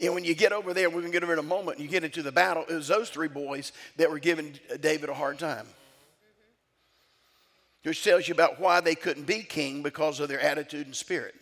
[0.00, 1.84] And when you get over there, we're going to get over in a moment, and
[1.84, 5.14] you get into the battle, it was those three boys that were giving David a
[5.14, 5.66] hard time
[7.82, 11.34] which tells you about why they couldn't be king because of their attitude and spirit.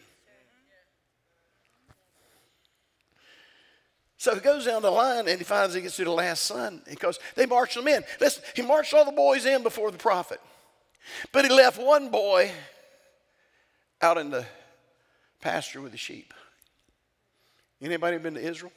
[4.18, 6.82] So he goes down the line and he finds he gets to the last son
[6.88, 8.02] because they marched them in.
[8.20, 10.40] Listen, he marched all the boys in before the prophet,
[11.32, 12.50] but he left one boy
[14.02, 14.44] out in the
[15.40, 16.34] pasture with the sheep.
[17.80, 18.72] Anybody been to Israel?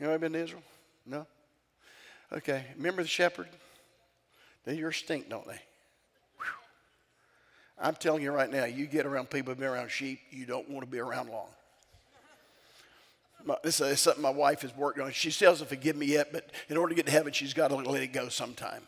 [0.00, 0.62] Anybody been to Israel?
[1.04, 1.26] No?
[2.32, 2.64] Okay.
[2.76, 3.48] Remember the shepherd?
[4.64, 5.60] They're your stink, don't they?
[7.80, 10.68] I'm telling you right now, you get around people who've been around sheep, you don't
[10.68, 11.48] want to be around long.
[13.62, 15.12] This uh, is something my wife has worked on.
[15.12, 17.68] She still hasn't forgiven me yet, but in order to get to heaven, she's got
[17.68, 18.82] to let it go sometime.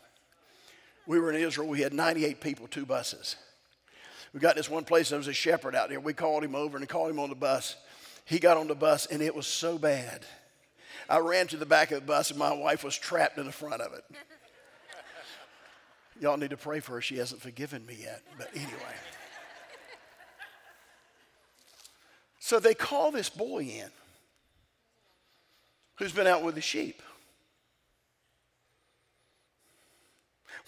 [1.07, 1.67] We were in Israel.
[1.67, 3.35] We had 98 people, two buses.
[4.33, 5.99] We got this one place, there was a shepherd out there.
[5.99, 7.75] We called him over and called him on the bus.
[8.25, 10.25] He got on the bus, and it was so bad.
[11.09, 13.51] I ran to the back of the bus, and my wife was trapped in the
[13.51, 14.03] front of it.
[16.23, 17.01] Y'all need to pray for her.
[17.01, 18.21] She hasn't forgiven me yet.
[18.37, 18.71] But anyway.
[22.39, 23.89] so they call this boy in
[25.97, 27.01] who's been out with the sheep.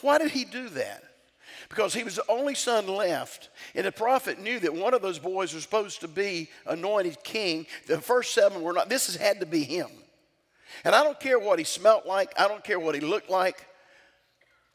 [0.01, 1.05] Why did he do that?
[1.69, 5.19] Because he was the only son left, and the prophet knew that one of those
[5.19, 7.65] boys was supposed to be anointed king.
[7.87, 8.89] The first seven were not.
[8.89, 9.87] This had to be him.
[10.83, 13.65] And I don't care what he smelt like, I don't care what he looked like.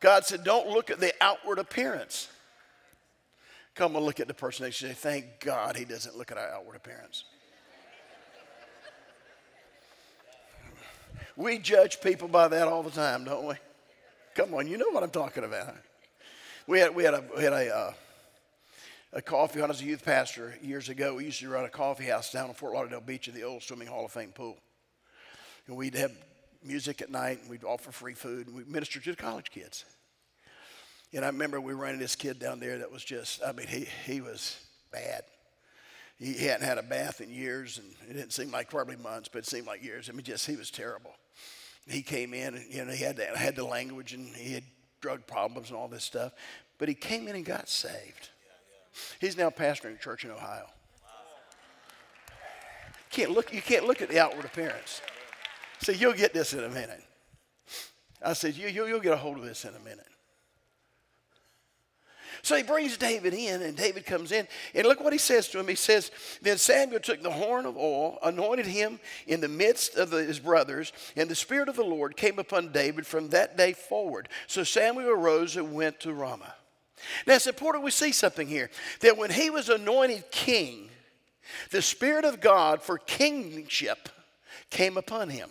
[0.01, 2.29] God said, don't look at the outward appearance.
[3.75, 4.95] Come and look at the person next to you.
[4.95, 7.25] Thank God he doesn't look at our outward appearance.
[11.37, 13.55] We judge people by that all the time, don't we?
[14.35, 15.75] Come on, you know what I'm talking about.
[16.67, 17.93] We had, we had, a, we had a, uh,
[19.13, 21.15] a coffee I was a youth pastor years ago.
[21.15, 23.63] We used to run a coffee house down in Fort Lauderdale Beach at the old
[23.63, 24.57] Swimming Hall of Fame pool.
[25.67, 26.13] And we'd have
[26.63, 29.85] music at night, and we'd offer free food, and we'd minister to the college kids.
[31.13, 33.87] And I remember we ran this kid down there that was just, I mean, he,
[34.07, 34.59] he was
[34.93, 35.23] bad.
[36.19, 39.41] He hadn't had a bath in years, and it didn't seem like probably months, but
[39.41, 40.09] it seemed like years.
[40.09, 41.15] I mean, just he was terrible.
[41.89, 44.65] He came in, and you know, he had the, had the language, and he had
[45.01, 46.33] drug problems and all this stuff.
[46.79, 48.29] But he came in and got saved.
[49.21, 50.67] He's now pastoring a church in Ohio.
[53.11, 55.01] Can't look, you can't look at the outward appearance.
[55.83, 57.03] See, you'll get this in a minute.
[58.23, 60.07] I said, you, you, you'll get a hold of this in a minute.
[62.43, 65.61] So he brings David in, and David comes in, and look what he says to
[65.61, 65.69] him.
[65.69, 70.11] He says, Then Samuel took the horn of oil, anointed him in the midst of
[70.11, 74.29] his brothers, and the Spirit of the Lord came upon David from that day forward.
[74.47, 76.55] So Samuel arose and went to Ramah.
[77.27, 80.89] Now it's important we see something here that when he was anointed king,
[81.71, 84.09] the Spirit of God for kingship
[84.71, 85.51] came upon him.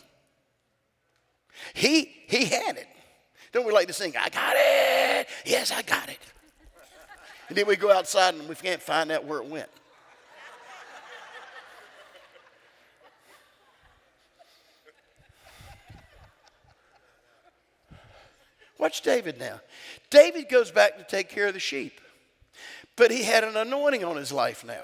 [1.73, 2.87] He, he had it.
[3.51, 5.27] Don't we like to sing, I got it?
[5.45, 6.19] Yes, I got it.
[7.47, 9.69] And then we go outside and we can't find out where it went.
[18.77, 19.59] Watch David now.
[20.09, 21.99] David goes back to take care of the sheep,
[22.95, 24.83] but he had an anointing on his life now.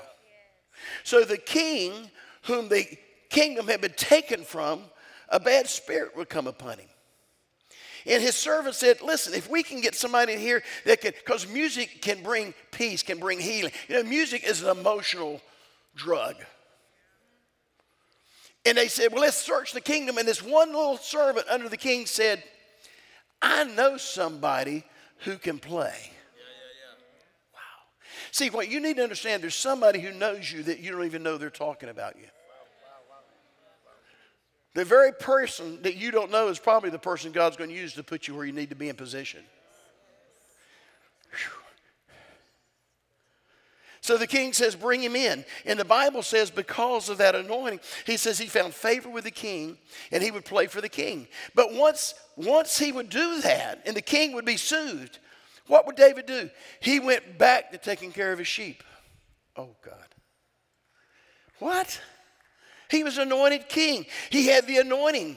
[1.03, 2.11] So the king,
[2.43, 2.85] whom the
[3.29, 4.81] kingdom had been taken from,
[5.35, 6.87] a bad spirit would come upon him.
[8.05, 11.45] And his servant said, Listen, if we can get somebody in here that can, because
[11.45, 13.73] music can bring peace, can bring healing.
[13.89, 15.41] You know, music is an emotional
[15.93, 16.35] drug.
[18.65, 20.17] And they said, Well, let's search the kingdom.
[20.17, 22.41] And this one little servant under the king said,
[23.41, 24.85] I know somebody
[25.19, 25.95] who can play.
[25.97, 27.53] Yeah, yeah, yeah.
[27.53, 27.59] Wow.
[28.31, 31.23] See, what you need to understand, there's somebody who knows you that you don't even
[31.23, 32.27] know they're talking about you.
[34.75, 37.93] The very person that you don't know is probably the person God's going to use
[37.93, 39.41] to put you where you need to be in position.
[41.31, 41.61] Whew.
[44.01, 45.45] So the king says, Bring him in.
[45.65, 49.31] And the Bible says, because of that anointing, he says he found favor with the
[49.31, 49.77] king
[50.11, 51.27] and he would play for the king.
[51.55, 55.19] But once, once he would do that and the king would be soothed,
[55.67, 56.49] what would David do?
[56.81, 58.83] He went back to taking care of his sheep.
[59.55, 60.13] Oh, God.
[61.59, 61.99] What?
[62.95, 64.05] He was anointed king.
[64.29, 65.35] He had the anointing.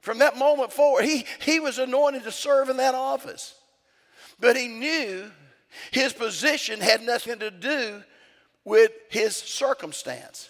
[0.00, 3.54] From that moment forward, he, he was anointed to serve in that office.
[4.40, 5.30] But he knew
[5.90, 8.02] his position had nothing to do
[8.64, 10.48] with his circumstance.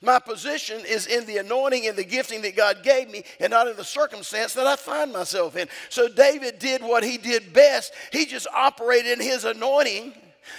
[0.00, 3.68] My position is in the anointing and the gifting that God gave me and not
[3.68, 5.68] in the circumstance that I find myself in.
[5.90, 7.92] So David did what he did best.
[8.10, 10.14] He just operated in his anointing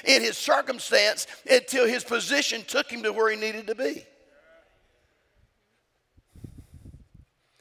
[0.06, 4.06] in his circumstance until his position took him to where he needed to be.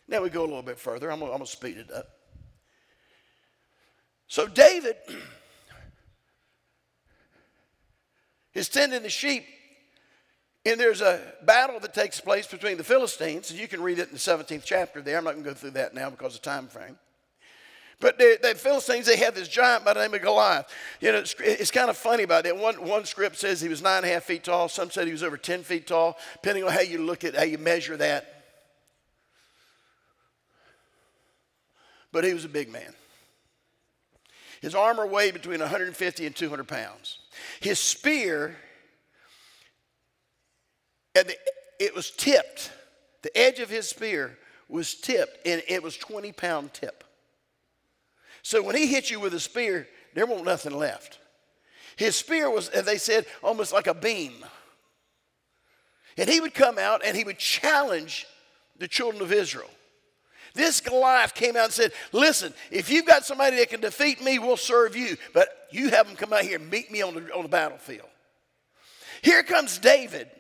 [0.09, 1.11] Now we go a little bit further.
[1.11, 2.07] I'm going to speed it up.
[4.29, 4.97] So David
[8.55, 9.45] is tending the sheep,
[10.65, 14.09] and there's a battle that takes place between the Philistines, and you can read it
[14.09, 15.19] in the 17th chapter there.
[15.19, 16.99] I'm not going to go through that now because of time frame.
[17.99, 20.67] But the, the Philistines, they had this giant by the name of Goliath.
[21.01, 22.57] You know, it's, it's, kind of funny about that.
[22.57, 24.69] One, one script says he was nine and a half feet tall.
[24.69, 27.45] Some said he was over 10 feet tall, depending on how you look at, how
[27.45, 28.45] you measure that.
[32.13, 32.93] But he was a big man.
[34.61, 37.21] His armor weighed between 150 and 200 pounds.
[37.61, 38.57] His spear,
[41.15, 41.33] and
[41.81, 42.73] it was tipped.
[43.23, 44.39] The edge of his spear
[44.69, 47.05] was tipped, and it was 20 pound tip.
[48.47, 51.19] So when he hit you with a spear, there won't nothing left.
[51.97, 54.35] His spear was, as they said, almost like a beam.
[56.17, 58.25] And he would come out and he would challenge
[58.79, 59.69] the children of Israel.
[60.55, 64.39] This Goliath came out and said, Listen, if you've got somebody that can defeat me,
[64.39, 65.17] we'll serve you.
[65.35, 68.09] But you have them come out here and meet me on the, on the battlefield.
[69.23, 70.31] Here comes David.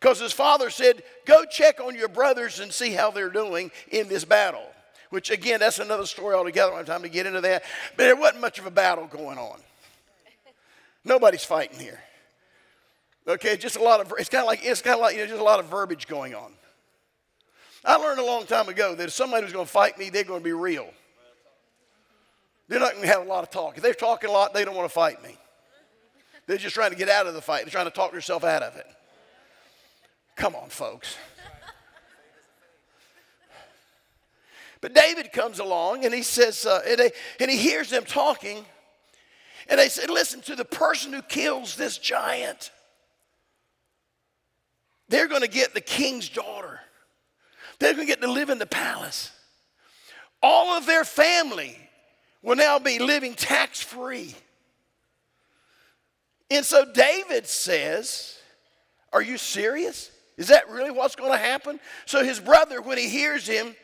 [0.00, 4.08] Because his father said, Go check on your brothers and see how they're doing in
[4.08, 4.64] this battle
[5.14, 6.72] which again, that's another story altogether.
[6.72, 7.62] I don't have time to get into that.
[7.96, 9.60] But there wasn't much of a battle going on.
[11.04, 12.00] Nobody's fighting here.
[13.26, 15.26] Okay, just a lot of, it's kind of like, it's kind of like, you know,
[15.26, 16.52] just a lot of verbiage going on.
[17.84, 20.24] I learned a long time ago that if somebody was going to fight me, they're
[20.24, 20.88] going to be real.
[22.68, 23.76] They're not going to have a lot of talk.
[23.76, 25.36] If they're talking a lot, they don't want to fight me.
[26.46, 27.64] They're just trying to get out of the fight.
[27.64, 28.86] They're trying to talk themselves out of it.
[30.36, 31.16] Come on, folks.
[34.84, 37.10] But David comes along and he says, uh, and,
[37.40, 38.66] and he hears them talking.
[39.66, 42.70] And they said, Listen to the person who kills this giant.
[45.08, 46.80] They're going to get the king's daughter,
[47.78, 49.32] they're going to get to live in the palace.
[50.42, 51.78] All of their family
[52.42, 54.34] will now be living tax free.
[56.50, 58.36] And so David says,
[59.14, 60.10] Are you serious?
[60.36, 61.80] Is that really what's going to happen?
[62.04, 63.74] So his brother, when he hears him,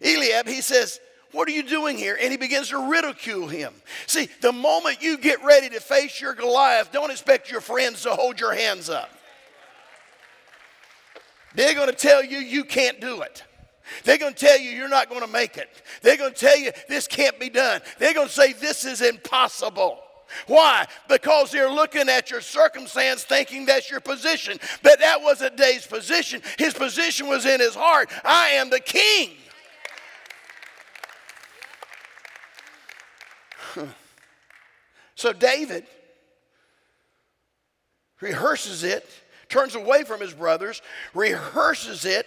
[0.00, 1.00] Eliab, he says,
[1.32, 2.16] What are you doing here?
[2.20, 3.72] And he begins to ridicule him.
[4.06, 8.10] See, the moment you get ready to face your Goliath, don't expect your friends to
[8.10, 9.10] hold your hands up.
[11.54, 13.42] They're going to tell you you can't do it.
[14.04, 15.68] They're going to tell you you're not going to make it.
[16.02, 17.80] They're going to tell you this can't be done.
[17.98, 20.00] They're going to say this is impossible.
[20.48, 20.86] Why?
[21.08, 24.58] Because they're looking at your circumstance thinking that's your position.
[24.82, 26.42] But that wasn't Dave's position.
[26.58, 28.10] His position was in his heart.
[28.24, 29.30] I am the king.
[35.14, 35.86] so David
[38.20, 39.08] rehearses it,
[39.48, 40.82] turns away from his brothers,
[41.14, 42.26] rehearses it,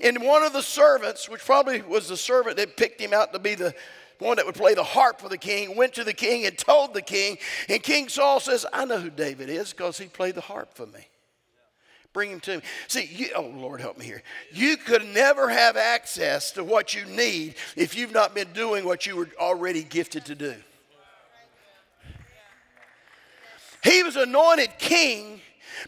[0.00, 3.38] and one of the servants, which probably was the servant that picked him out to
[3.38, 3.74] be the
[4.18, 6.94] one that would play the harp for the king, went to the king and told
[6.94, 7.38] the king.
[7.68, 10.86] And King Saul says, I know who David is because he played the harp for
[10.86, 11.08] me.
[12.12, 12.62] Bring him to me.
[12.86, 14.22] See, you, oh Lord, help me here.
[14.52, 19.04] You could never have access to what you need if you've not been doing what
[19.04, 20.54] you were already gifted to do.
[23.84, 25.40] He was anointed king,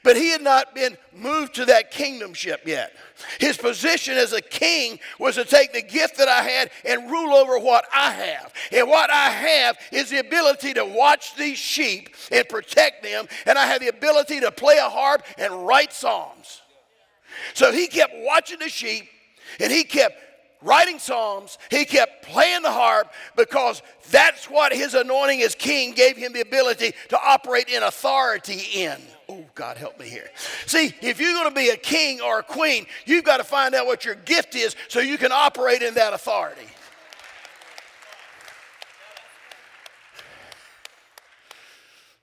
[0.03, 2.93] but he had not been moved to that kingdomship yet.
[3.41, 7.35] His position as a king was to take the gift that I had and rule
[7.35, 8.53] over what I have.
[8.71, 13.57] And what I have is the ability to watch these sheep and protect them, and
[13.57, 16.61] I have the ability to play a harp and write psalms.
[17.55, 19.09] So he kept watching the sheep,
[19.59, 20.21] and he kept
[20.63, 26.17] writing psalms, he kept playing the harp because that's what his anointing as king gave
[26.17, 28.97] him the ability to operate in authority in.
[29.29, 30.31] Oh, God, help me here.
[30.67, 33.75] See, if you're going to be a king or a queen, you've got to find
[33.75, 36.69] out what your gift is so you can operate in that authority.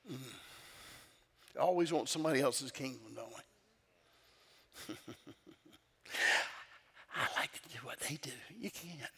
[0.09, 0.17] Mm.
[1.59, 4.95] Always want somebody else's kingdom, don't we?
[7.15, 7.62] I like
[8.07, 8.31] they do.
[8.59, 9.11] You can't.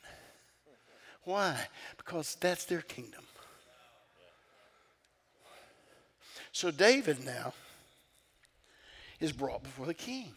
[1.23, 1.57] Why?
[1.97, 3.23] Because that's their kingdom.
[6.51, 7.53] So David now
[9.19, 10.31] is brought before the king.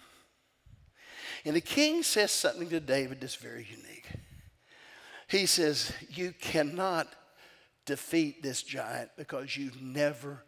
[1.44, 4.07] And the king says something to David that's very unique.
[5.28, 7.07] He says, You cannot
[7.84, 10.42] defeat this giant because you've never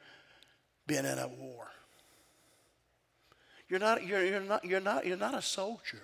[0.86, 1.68] been in a war.
[3.68, 6.02] You're not, you're, you're not, you're not, you're not a soldier.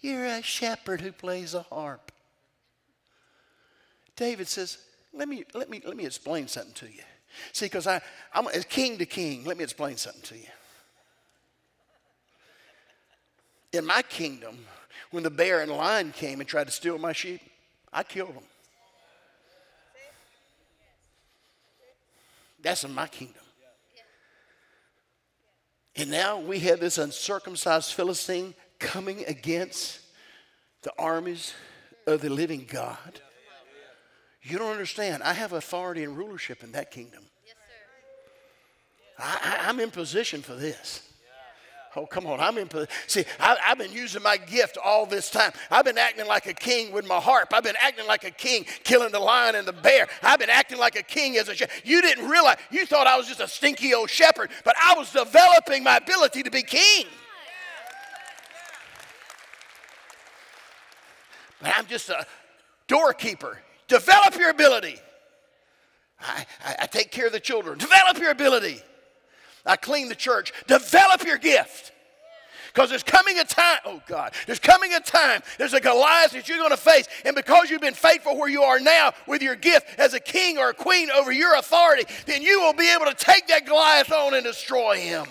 [0.00, 2.12] You're a shepherd who plays a harp.
[4.16, 4.78] David says,
[5.12, 7.02] let me, let me, let me explain something to you.
[7.52, 8.00] See, because I'm
[8.54, 10.48] as king to king, let me explain something to you.
[13.72, 14.56] In my kingdom,
[15.10, 17.40] when the bear and lion came and tried to steal my sheep,
[17.92, 18.44] I killed them.
[22.62, 23.42] That's in my kingdom.
[25.96, 28.54] And now we have this uncircumcised Philistine
[28.84, 30.00] coming against
[30.82, 31.54] the armies
[32.06, 33.20] of the living God.
[34.42, 35.22] You don't understand.
[35.22, 37.22] I have authority and rulership in that kingdom.
[39.18, 41.08] I, am in position for this.
[41.96, 42.40] Oh, come on.
[42.40, 42.68] I'm in.
[43.06, 45.52] See, I, have been using my gift all this time.
[45.70, 47.54] I've been acting like a king with my harp.
[47.54, 50.08] I've been acting like a king killing the lion and the bear.
[50.20, 51.74] I've been acting like a king as a shepherd.
[51.84, 55.12] You didn't realize, you thought I was just a stinky old shepherd, but I was
[55.12, 57.06] developing my ability to be king.
[61.64, 62.26] I'm just a
[62.86, 63.58] doorkeeper.
[63.88, 64.96] Develop your ability.
[66.20, 67.78] I, I, I take care of the children.
[67.78, 68.80] Develop your ability.
[69.66, 70.52] I clean the church.
[70.66, 71.92] Develop your gift.
[72.74, 76.48] Because there's coming a time, oh God, there's coming a time, there's a Goliath that
[76.48, 77.06] you're going to face.
[77.24, 80.58] And because you've been faithful where you are now with your gift as a king
[80.58, 84.10] or a queen over your authority, then you will be able to take that Goliath
[84.10, 85.24] on and destroy him.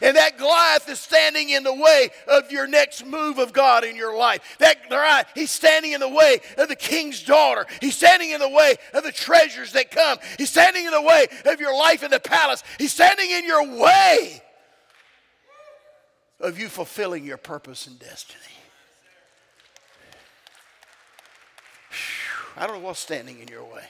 [0.00, 3.96] And that Goliath is standing in the way of your next move of God in
[3.96, 4.56] your life.
[4.58, 7.66] That Goliath, he's standing in the way of the king's daughter.
[7.80, 10.18] He's standing in the way of the treasures that come.
[10.36, 12.62] He's standing in the way of your life in the palace.
[12.78, 14.42] He's standing in your way
[16.40, 18.42] of you fulfilling your purpose and destiny.
[22.56, 23.84] I don't know what's standing in your way.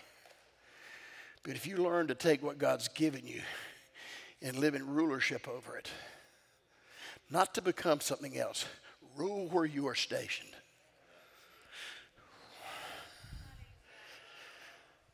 [1.42, 3.40] But if you learn to take what God's given you
[4.42, 5.90] and live in rulership over it.
[7.30, 8.64] Not to become something else.
[9.16, 10.50] Rule where you are stationed.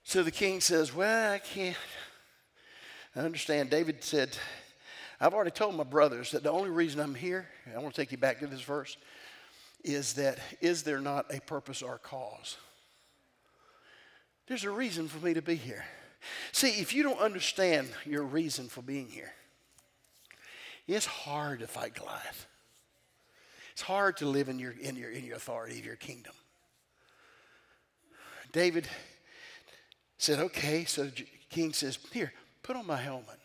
[0.04, 1.76] So the king says, Well, I can't.
[3.16, 3.70] I understand.
[3.70, 4.36] David said,
[5.20, 8.12] I've already told my brothers that the only reason I'm here, I want to take
[8.12, 8.96] you back to this verse,
[9.82, 12.56] is that is there not a purpose or cause?
[14.46, 15.84] There's a reason for me to be here.
[16.52, 19.32] See, if you don't understand your reason for being here,
[20.86, 22.46] it's hard to fight Goliath.
[23.72, 26.32] It's hard to live in your, in your, in your authority of your kingdom.
[28.52, 28.86] David
[30.18, 33.38] said, Okay, so the king says, Here, put on my helmet.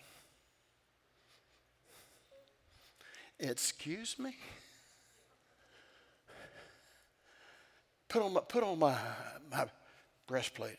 [3.39, 4.35] Excuse me?
[8.09, 8.95] Put on my, put on my,
[9.51, 9.65] my
[10.27, 10.77] breastplate.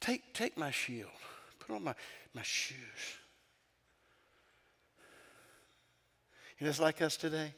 [0.00, 1.10] Take, take my shield,
[1.58, 1.94] put on my,
[2.34, 2.76] my shoes.
[6.58, 7.52] You it's like us today.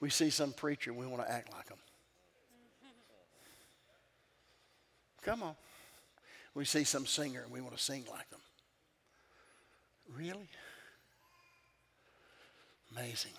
[0.00, 1.78] We see some preacher and we want to act like them.
[5.22, 5.54] Come on.
[6.54, 8.40] We see some singer and we want to sing like them.
[10.14, 10.48] Really?
[12.90, 13.32] Amazing.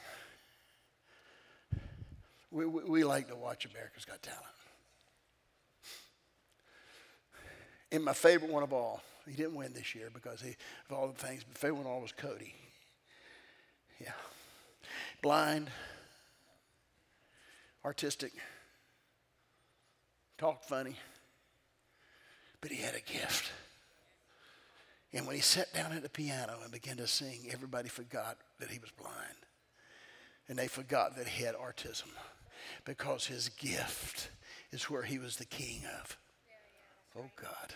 [2.49, 4.43] We, we, we like to watch America's Got Talent.
[7.93, 10.55] And my favorite one of all, he didn't win this year because he,
[10.89, 12.53] of all the things, but favorite one of all was Kodi.
[14.01, 14.11] Yeah.
[15.21, 15.69] Blind,
[17.85, 18.33] artistic,
[20.39, 20.95] talked funny,
[22.61, 23.51] but he had a gift.
[25.13, 28.71] And when he sat down at the piano and began to sing, everybody forgot that
[28.71, 29.13] he was blind.
[30.49, 32.09] And they forgot that he had autism
[32.85, 34.31] because his gift
[34.71, 36.17] is where he was the king of.
[37.17, 37.73] Oh, God.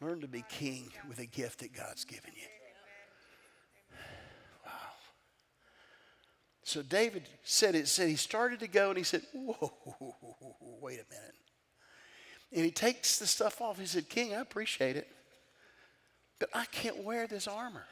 [0.00, 2.48] Learn to be king with a gift that God's given you.
[4.66, 4.72] Wow.
[6.64, 9.72] So David said it said he started to go and he said, Whoa,
[10.80, 11.34] wait a minute.
[12.52, 13.78] And he takes the stuff off.
[13.78, 15.08] He said, King, I appreciate it,
[16.40, 17.86] but I can't wear this armor.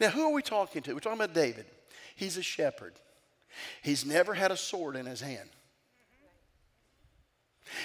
[0.00, 0.94] Now, who are we talking to?
[0.94, 1.66] We're talking about David.
[2.16, 2.94] He's a shepherd.
[3.82, 5.48] He's never had a sword in his hand.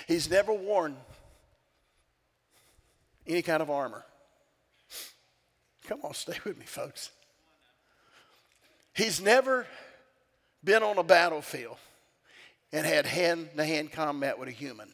[0.08, 0.96] He's never worn
[3.28, 4.04] any kind of armor.
[5.88, 7.12] Come on, stay with me, folks.
[8.94, 9.66] He's never
[10.64, 11.78] been on a battlefield
[12.72, 14.90] and had hand to hand combat with a human.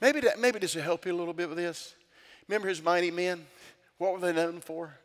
[0.00, 1.94] Maybe, that, maybe this will help you a little bit with this.
[2.48, 3.46] Remember his mighty men?
[3.98, 4.98] What were they known for?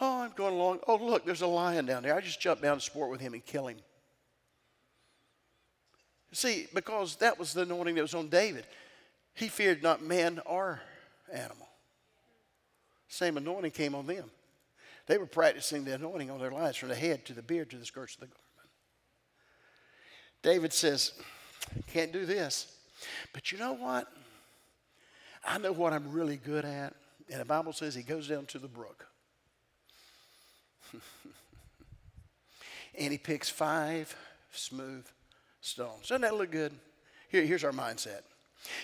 [0.00, 0.80] Oh, I'm going along.
[0.86, 2.14] Oh, look, there's a lion down there.
[2.14, 3.78] I just jump down and sport with him and kill him.
[6.32, 8.66] See, because that was the anointing that was on David.
[9.38, 10.80] He feared not man or
[11.32, 11.68] animal.
[13.06, 14.24] Same anointing came on them.
[15.06, 17.76] They were practicing the anointing on their lives from the head to the beard to
[17.76, 18.42] the skirts of the garment.
[20.42, 21.12] David says,
[21.86, 22.74] Can't do this.
[23.32, 24.08] But you know what?
[25.46, 26.94] I know what I'm really good at.
[27.30, 29.06] And the Bible says he goes down to the brook.
[32.98, 34.16] and he picks five
[34.50, 35.06] smooth
[35.60, 36.08] stones.
[36.08, 36.72] Doesn't that look good?
[37.28, 38.22] Here, here's our mindset.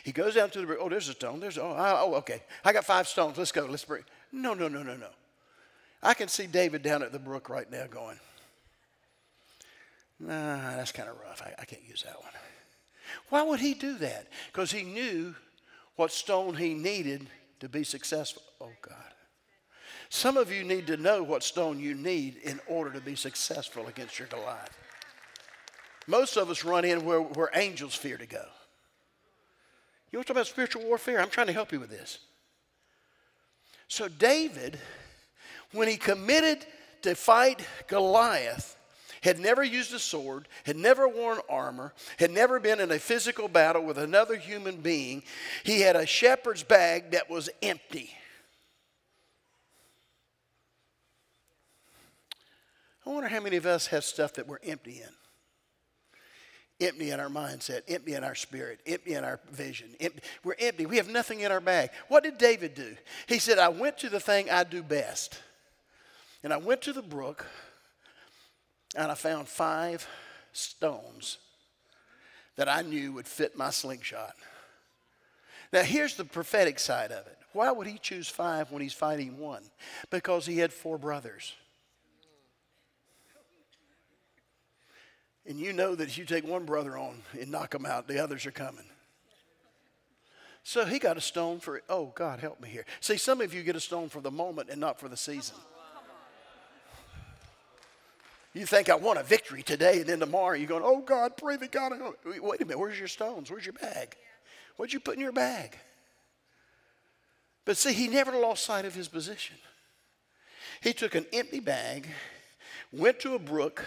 [0.03, 0.79] He goes down to the brook.
[0.81, 1.41] Oh, there's a stone.
[1.41, 2.43] There's oh, oh, okay.
[2.65, 3.37] I got five stones.
[3.37, 3.67] Let's go.
[3.67, 4.05] Let's bring.
[4.33, 5.09] No, no, no, no, no.
[6.03, 8.19] I can see David down at the brook right now going,
[10.21, 11.43] nah, that's kind of rough.
[11.43, 12.31] I, I can't use that one.
[13.31, 14.29] Why would he do that?
[14.53, 15.35] Because he knew
[15.97, 17.27] what stone he needed
[17.61, 18.43] to be successful.
[18.61, 18.97] Oh, God.
[20.09, 23.87] Some of you need to know what stone you need in order to be successful
[23.87, 24.77] against your Goliath.
[26.07, 28.45] Most of us run in where, where angels fear to go.
[30.15, 31.21] You want to talk about spiritual warfare?
[31.21, 32.21] I'm trying to help you with this.
[33.89, 34.79] So, David
[35.73, 36.65] when he committed
[37.03, 38.77] to fight Goliath,
[39.23, 43.49] had never used a sword, had never worn armor, had never been in a physical
[43.49, 45.25] battle with another human being.
[45.65, 48.11] He had a shepherd's bag that was empty.
[53.05, 55.24] I wonder how many of us have stuff that we're empty in.
[56.81, 59.91] Empty in our mindset, empty in our spirit, empty in our vision.
[60.43, 60.87] We're empty.
[60.87, 61.91] We have nothing in our bag.
[62.09, 62.97] What did David do?
[63.29, 65.41] He said, I went to the thing I do best.
[66.43, 67.47] And I went to the brook
[68.97, 70.07] and I found five
[70.53, 71.39] stones
[72.57, 74.35] that I knew would fit my slingshot.
[75.73, 77.39] Now, here's the prophetic side of it.
[77.53, 79.63] Why would he choose five when he's fighting one?
[80.11, 81.55] Because he had four brothers.
[85.47, 88.23] And you know that if you take one brother on and knock him out, the
[88.23, 88.87] others are coming.
[90.63, 92.87] So he got a stone for, oh, God, help me here.
[93.01, 95.57] See, some of you get a stone for the moment and not for the season.
[98.55, 101.57] You think I want a victory today, and then tomorrow you're going, oh God, pray
[101.57, 101.93] that God.
[102.25, 103.51] Wait a minute, where's your stones?
[103.51, 104.17] Where's your bag?
[104.77, 105.77] What'd you put in your bag?
[107.65, 109.57] But see, he never lost sight of his position.
[110.81, 112.09] He took an empty bag,
[112.93, 113.85] went to a brook,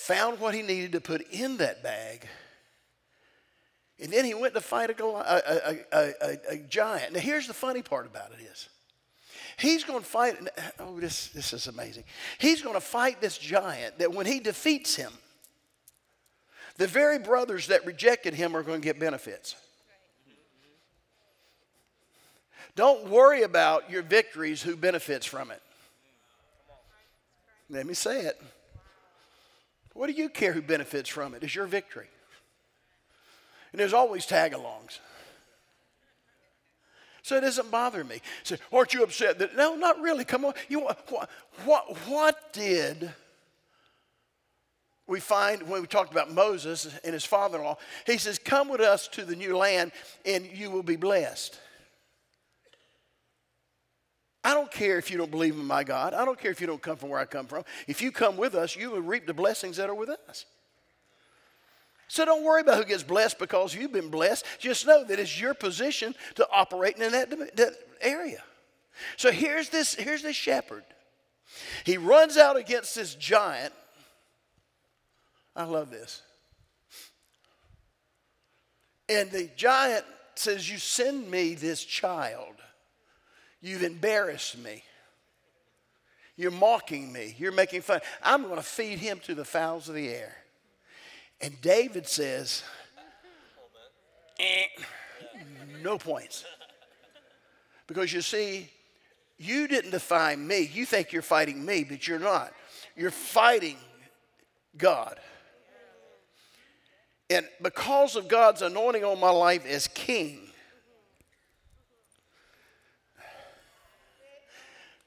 [0.00, 2.26] found what he needed to put in that bag,
[4.02, 7.12] and then he went to fight a, a, a, a, giant.
[7.12, 8.68] Now, here's the funny part about it is
[9.58, 10.36] He's going to fight.
[10.78, 12.04] Oh, this, this is amazing.
[12.38, 15.12] He's going to fight this giant that when he defeats him,
[16.78, 19.54] the very brothers that rejected him are going to get benefits.
[22.74, 25.60] Don't worry about your victories, who benefits from it.
[27.68, 28.40] Let me say it.
[29.94, 31.42] What do you care who benefits from it?
[31.42, 32.08] It's your victory.
[33.72, 34.98] And there's always tag alongs.
[37.22, 38.22] So it doesn't bother me.
[38.44, 39.54] So, aren't you upset that?
[39.54, 40.24] No, not really.
[40.24, 40.54] Come on.
[40.68, 41.28] You what?
[41.64, 41.96] What?
[42.08, 43.12] What did
[45.06, 47.76] we find when we talked about Moses and his father-in-law?
[48.06, 49.92] He says, "Come with us to the new land,
[50.24, 51.58] and you will be blessed."
[54.42, 56.14] I don't care if you don't believe in my God.
[56.14, 57.64] I don't care if you don't come from where I come from.
[57.86, 60.46] If you come with us, you will reap the blessings that are with us.
[62.08, 64.44] So don't worry about who gets blessed because you've been blessed.
[64.58, 68.42] Just know that it's your position to operate in that, that area.
[69.16, 70.84] So here's this, here's this shepherd.
[71.84, 73.72] He runs out against this giant.
[75.54, 76.22] I love this.
[79.08, 82.54] And the giant says, You send me this child.
[83.60, 84.82] You've embarrassed me.
[86.36, 87.34] You're mocking me.
[87.38, 88.00] You're making fun.
[88.22, 90.34] I'm going to feed him to the fowls of the air.
[91.40, 92.62] And David says,
[94.38, 94.66] eh,
[95.82, 96.44] no points.
[97.86, 98.70] Because you see,
[99.36, 100.70] you didn't defy me.
[100.72, 102.52] You think you're fighting me, but you're not.
[102.96, 103.76] you're fighting
[104.76, 105.18] God.
[107.28, 110.49] And because of God's anointing on my life as king,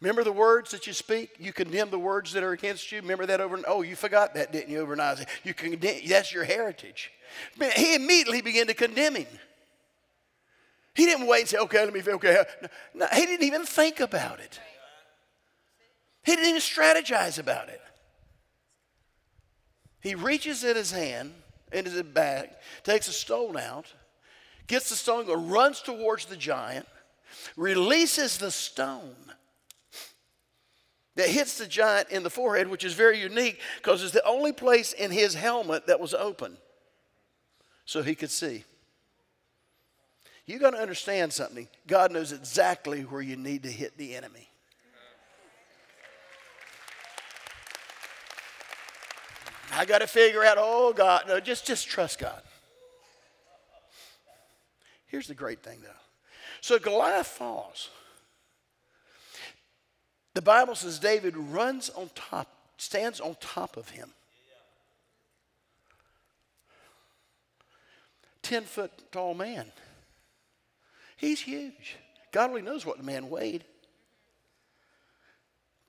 [0.04, 1.38] Remember the words that you speak?
[1.40, 3.00] You condemn the words that are against you.
[3.00, 5.28] Remember that over and oh, you forgot that, didn't you, over in Isaiah?
[5.46, 7.10] You condemn, that's your heritage.
[7.78, 9.28] He immediately began to condemn him.
[10.94, 12.44] He didn't wait and say, okay, let me, okay.
[12.94, 14.60] No, he didn't even think about it.
[16.26, 17.80] He didn't even strategize about it.
[20.02, 21.34] He reaches in his hand,
[21.72, 22.50] into his bag,
[22.84, 23.86] takes a stone out,
[24.68, 26.88] gets the stone, runs towards the giant,
[27.56, 29.16] releases the stone
[31.16, 34.52] that hits the giant in the forehead, which is very unique because it's the only
[34.52, 36.58] place in his helmet that was open
[37.86, 38.64] so he could see.
[40.46, 41.68] You got to understand something.
[41.88, 44.50] God knows exactly where you need to hit the enemy.
[49.76, 52.42] I got to figure out, oh God, no, just, just trust God.
[55.08, 55.90] Here's the great thing though.
[56.62, 57.90] So Goliath falls.
[60.34, 64.10] The Bible says David runs on top, stands on top of him.
[68.42, 69.72] 10 foot tall man.
[71.18, 71.98] He's huge.
[72.32, 73.64] God only knows what the man weighed.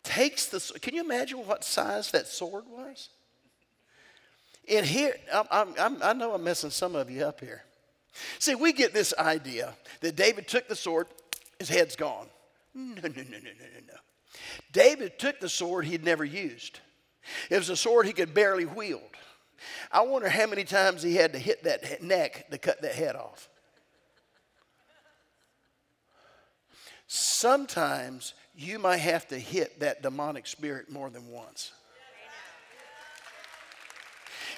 [0.05, 3.09] Takes the, can you imagine what size that sword was?
[4.70, 7.64] And here, I'm, I'm, i know I'm messing some of you up here.
[8.38, 11.09] See, we get this idea that David took the sword,
[11.59, 12.28] his head's gone.
[12.74, 13.99] No, no, no, no, no, no, no.
[14.72, 16.80] David took the sword he'd never used.
[17.51, 19.03] It was a sword he could barely wield.
[19.90, 23.16] I wonder how many times he had to hit that neck to cut that head
[23.16, 23.49] off.
[27.07, 31.72] Sometimes you might have to hit that demonic spirit more than once.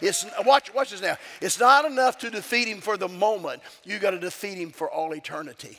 [0.00, 1.16] It's, watch, watch this now.
[1.40, 3.62] It's not enough to defeat him for the moment.
[3.84, 5.78] You got to defeat him for all eternity.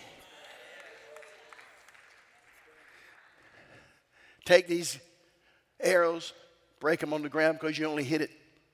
[4.48, 4.98] Take these
[5.80, 6.34] arrows,
[6.80, 8.32] break them on the ground because you only hit it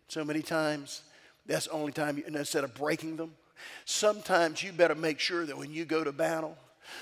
[0.08, 1.02] so many times.
[1.48, 3.34] That's the only time, you, instead of breaking them.
[3.86, 6.58] Sometimes you better make sure that when you go to battle,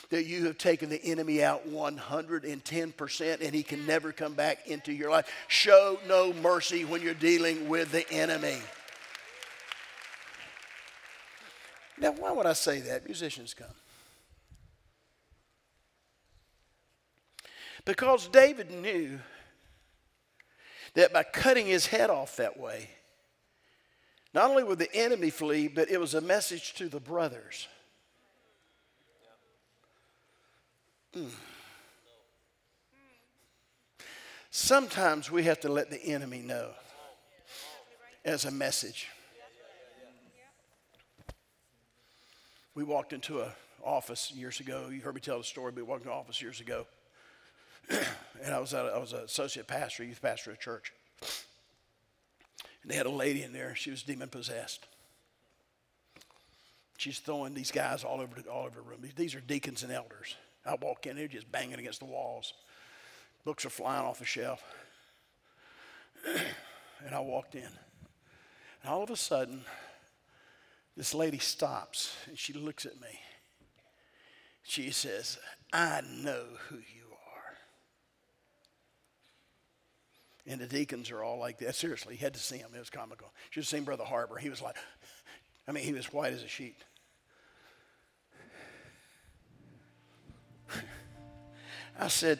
[0.10, 4.94] that you have taken the enemy out 110% and he can never come back into
[4.94, 5.28] your life.
[5.48, 8.60] Show no mercy when you're dealing with the enemy.
[11.98, 13.06] Now, why would I say that?
[13.06, 13.68] Musicians come.
[17.86, 19.20] Because David knew
[20.94, 22.90] that by cutting his head off that way,
[24.34, 27.68] not only would the enemy flee, but it was a message to the brothers.
[31.16, 31.30] Mm.
[34.50, 36.72] Sometimes we have to let the enemy know
[38.24, 39.08] as a message.
[42.74, 43.50] We walked into an
[43.84, 44.90] office years ago.
[44.90, 46.86] You heard me tell the story, but we walked into an office years ago.
[47.90, 50.94] and I was, at, I was an associate pastor, youth pastor at church.
[52.82, 53.76] And they had a lady in there.
[53.76, 54.88] She was demon possessed.
[56.98, 59.00] She's throwing these guys all over the, all over the room.
[59.16, 60.36] These are deacons and elders.
[60.66, 62.54] I walk in, they're just banging against the walls.
[63.44, 64.64] Books are flying off the shelf.
[67.06, 67.64] and I walked in.
[67.64, 69.62] And all of a sudden,
[70.96, 73.20] this lady stops and she looks at me.
[74.64, 75.40] She says,
[75.74, 77.01] I know who you
[80.48, 81.76] And the deacons are all like that.
[81.76, 82.70] Seriously, you had to see him.
[82.76, 83.28] It was comical.
[83.28, 84.38] You should have seen Brother Harbor.
[84.38, 84.76] He was like,
[85.68, 86.78] I mean, he was white as a sheet.
[92.00, 92.39] I said,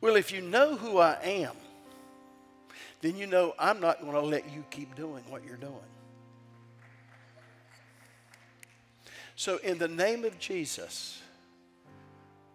[0.00, 1.56] Well, if you know who I am,
[3.00, 5.74] then you know I'm not going to let you keep doing what you're doing.
[9.34, 11.20] So, in the name of Jesus,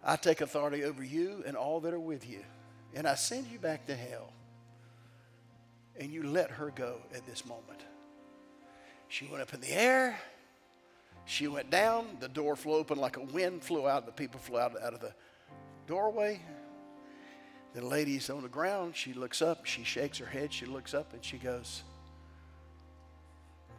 [0.02, 2.42] I take authority over you and all that are with you
[2.94, 4.32] and I send you back to hell.
[5.98, 7.80] And you let her go at this moment.
[9.08, 10.18] She went up in the air.
[11.26, 12.06] She went down.
[12.20, 14.06] The door flew open like a wind flew out.
[14.06, 15.12] The people flew out, out of the
[15.86, 16.40] doorway.
[17.74, 18.96] The lady's on the ground.
[18.96, 19.66] She looks up.
[19.66, 20.52] She shakes her head.
[20.52, 21.82] She looks up and she goes,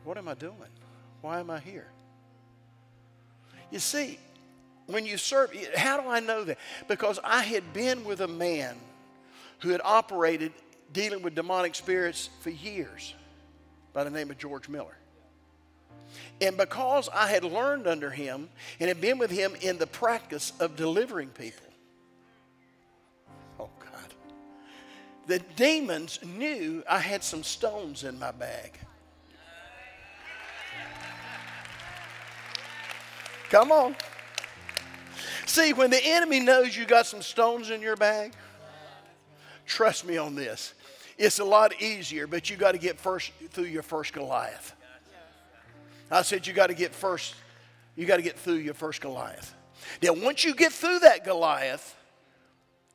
[0.04, 0.54] What am I doing?
[1.22, 1.88] Why am I here?
[3.72, 4.20] You see,
[4.86, 6.58] when you serve, how do I know that?
[6.88, 8.76] Because I had been with a man
[9.64, 10.52] who had operated
[10.92, 13.14] dealing with demonic spirits for years
[13.94, 14.98] by the name of George Miller.
[16.42, 18.50] And because I had learned under him
[18.80, 21.66] and had been with him in the practice of delivering people,
[23.60, 24.14] oh God,
[25.28, 28.78] the demons knew I had some stones in my bag.
[33.50, 33.96] Come on.
[35.46, 38.34] See, when the enemy knows you got some stones in your bag,
[39.66, 40.74] trust me on this.
[41.18, 44.74] It's a lot easier, but you got to get first through your first Goliath.
[46.12, 47.36] I said you got to get first,
[47.96, 49.54] you got to get through your first Goliath.
[50.02, 51.96] Now, once you get through that Goliath,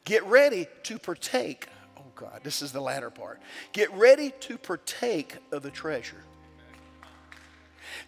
[0.04, 1.68] get ready to partake.
[1.96, 3.40] Oh God, this is the latter part.
[3.72, 6.22] Get ready to partake of the treasure.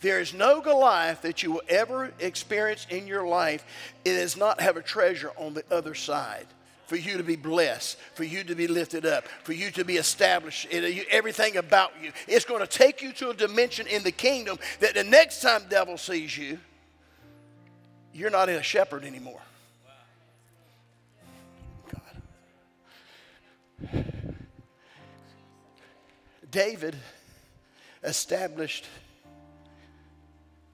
[0.00, 3.64] There is no Goliath that you will ever experience in your life.
[4.04, 6.46] It does not have a treasure on the other side
[6.91, 9.97] for you to be blessed, for you to be lifted up, for you to be
[9.97, 12.11] established in everything about you.
[12.26, 15.62] It's going to take you to a dimension in the kingdom that the next time
[15.68, 16.59] devil sees you,
[18.12, 19.41] you're not in a shepherd anymore.
[23.84, 24.05] God.
[26.51, 26.97] David
[28.03, 28.88] established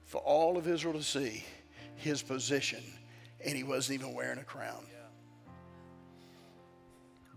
[0.07, 1.45] for all of Israel to see
[1.95, 2.81] his position,
[3.45, 4.83] and he wasn't even wearing a crown.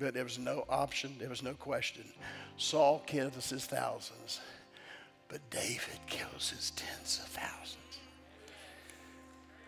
[0.01, 2.05] But there was no option, there was no question.
[2.57, 4.41] Saul kills his thousands,
[5.29, 7.77] but David kills his tens of thousands.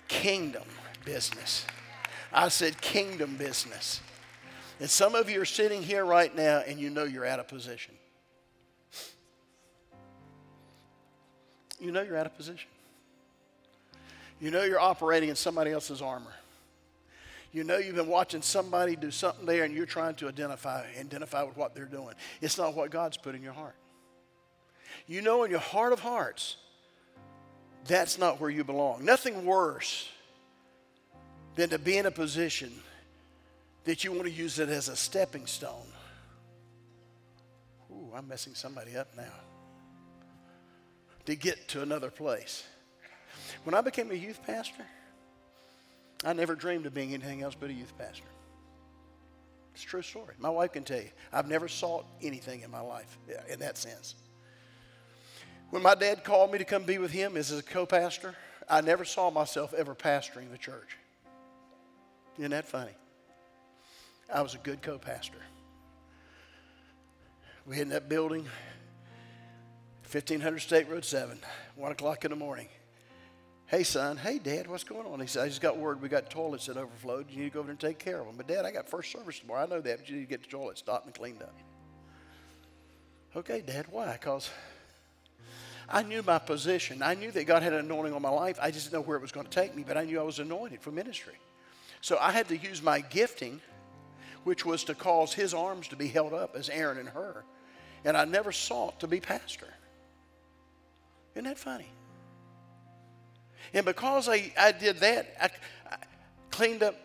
[0.09, 0.64] Kingdom
[1.05, 1.66] business.
[2.33, 4.01] I said kingdom business.
[4.80, 7.47] And some of you are sitting here right now and you know you're out of
[7.47, 7.95] position.
[11.78, 12.70] You know you're out of position.
[14.41, 16.33] You know you're operating in somebody else's armor.
[17.53, 21.43] You know you've been watching somebody do something there and you're trying to identify, identify
[21.43, 22.15] with what they're doing.
[22.41, 23.77] It's not what God's put in your heart.
[25.07, 26.57] You know in your heart of hearts,
[27.87, 29.05] that's not where you belong.
[29.05, 30.09] Nothing worse
[31.57, 32.73] than to be in a position
[33.85, 35.87] that you want to use it as a stepping stone.
[37.91, 39.33] Ooh, I'm messing somebody up now.
[41.27, 42.65] To get to another place.
[43.65, 44.87] When I became a youth pastor,
[46.25, 48.25] I never dreamed of being anything else but a youth pastor.
[49.75, 50.35] It's a true story.
[50.39, 51.11] My wife can tell you.
[51.33, 53.18] I've never sought anything in my life
[53.49, 54.14] in that sense.
[55.70, 58.35] When my dad called me to come be with him as a co pastor,
[58.68, 60.97] I never saw myself ever pastoring the church.
[62.39, 62.93] Isn't that funny?
[64.33, 65.39] I was a good co pastor.
[67.66, 68.47] We hit in that building,
[70.11, 71.39] 1500 State Road 7,
[71.77, 72.68] 1 o'clock in the morning.
[73.73, 74.18] Hey, son.
[74.18, 75.18] Hey, Dad, what's going on?
[75.18, 77.31] He said, I just got word we got toilets that overflowed.
[77.31, 78.35] You need to go over there and take care of them.
[78.37, 79.62] But, Dad, I got first service tomorrow.
[79.62, 81.55] I know that, but you need to get the toilet stopped and cleaned up.
[83.35, 84.12] Okay, Dad, why?
[84.12, 84.51] Because
[85.89, 87.03] I knew my position.
[87.03, 88.59] I knew that God had an anointing on my life.
[88.61, 90.23] I just didn't know where it was going to take me, but I knew I
[90.23, 91.39] was anointed for ministry.
[92.03, 93.59] So I had to use my gifting,
[94.45, 97.43] which was to cause his arms to be held up as Aaron and Hur.
[98.05, 99.73] And I never sought to be pastor.
[101.35, 101.89] Isn't that funny?
[103.75, 105.51] And because I, I did that, I,
[105.93, 105.97] I
[106.51, 106.97] cleaned up,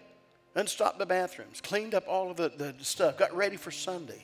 [0.56, 4.24] unstopped the bathrooms, cleaned up all of the, the stuff, got ready for Sunday.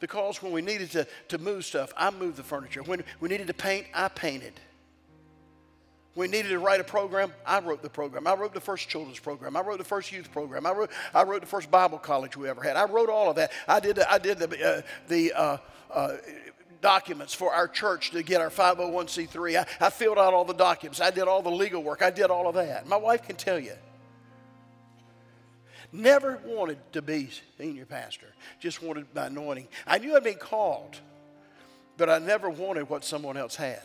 [0.00, 2.82] Because when we needed to, to move stuff, I moved the furniture.
[2.82, 4.52] When we needed to paint, I painted.
[6.14, 7.32] We needed to write a program.
[7.44, 8.26] I wrote the program.
[8.26, 9.56] I wrote the first children's program.
[9.56, 10.64] I wrote the first youth program.
[10.64, 12.76] I wrote, I wrote the first Bible college we ever had.
[12.76, 13.50] I wrote all of that.
[13.66, 15.56] I did the, I did the, uh, the uh,
[15.90, 16.16] uh,
[16.84, 19.56] documents for our church to get our 501c3.
[19.56, 21.00] I, I filled out all the documents.
[21.00, 22.02] I did all the legal work.
[22.02, 22.86] I did all of that.
[22.86, 23.72] My wife can tell you.
[25.90, 28.26] Never wanted to be senior pastor,
[28.60, 29.68] just wanted my anointing.
[29.86, 31.00] I knew I'd been called,
[31.96, 33.80] but I never wanted what someone else had.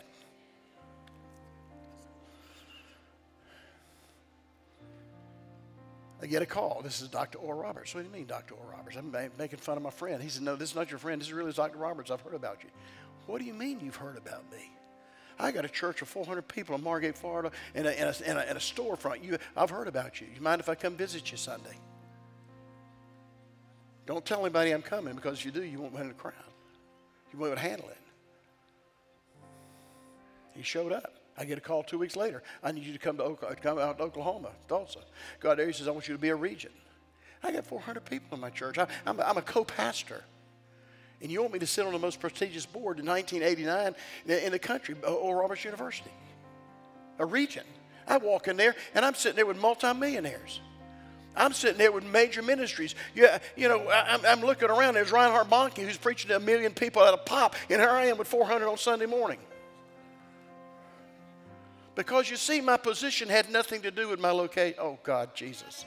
[6.22, 6.82] I get a call.
[6.84, 7.38] This is Dr.
[7.38, 7.96] Oral Roberts.
[7.96, 8.54] What do you mean, Dr.
[8.56, 8.98] Oral Roberts?
[8.98, 10.22] I'm making fun of my friend.
[10.22, 11.22] He said, No, this is not your friend.
[11.22, 11.78] This is really Dr.
[11.78, 12.12] Roberts.
[12.12, 12.70] I've heard about you.
[13.26, 14.72] What do you mean you've heard about me?
[15.40, 18.38] I got a church of 400 people in Margate, Florida, and a, and a, and
[18.38, 19.24] a, and a storefront.
[19.24, 20.28] You, I've heard about you.
[20.36, 21.78] You mind if I come visit you Sunday?
[24.06, 26.34] Don't tell anybody I'm coming because if you do, you won't win the crowd.
[27.32, 27.98] You won't handle it.
[30.56, 31.19] He showed up.
[31.40, 32.44] I get a call two weeks later.
[32.62, 35.00] I need you to come to Oklahoma, come out to Oklahoma, Tulsa.
[35.40, 36.74] God there, he says, I want you to be a regent.
[37.42, 38.78] I got 400 people in my church.
[38.78, 40.22] I, am a, I'm a co-pastor.
[41.22, 43.96] And you want me to sit on the most prestigious board in 1989
[44.28, 46.12] in the country, uh, Oral Roberts University,
[47.20, 47.68] a regent.
[48.06, 50.60] I walk in there and I'm sitting there with multimillionaires.
[51.38, 52.96] I'm sitting there with major ministries.
[53.16, 54.96] Yeah, you know, I'm, I'm looking around.
[54.96, 58.08] There's Reinhard Bonnke who's preaching to a million people at a pop, and here I
[58.08, 59.40] am with 400 on Sunday morning.
[62.00, 64.80] Because you see, my position had nothing to do with my location.
[64.80, 65.84] Oh, God, Jesus.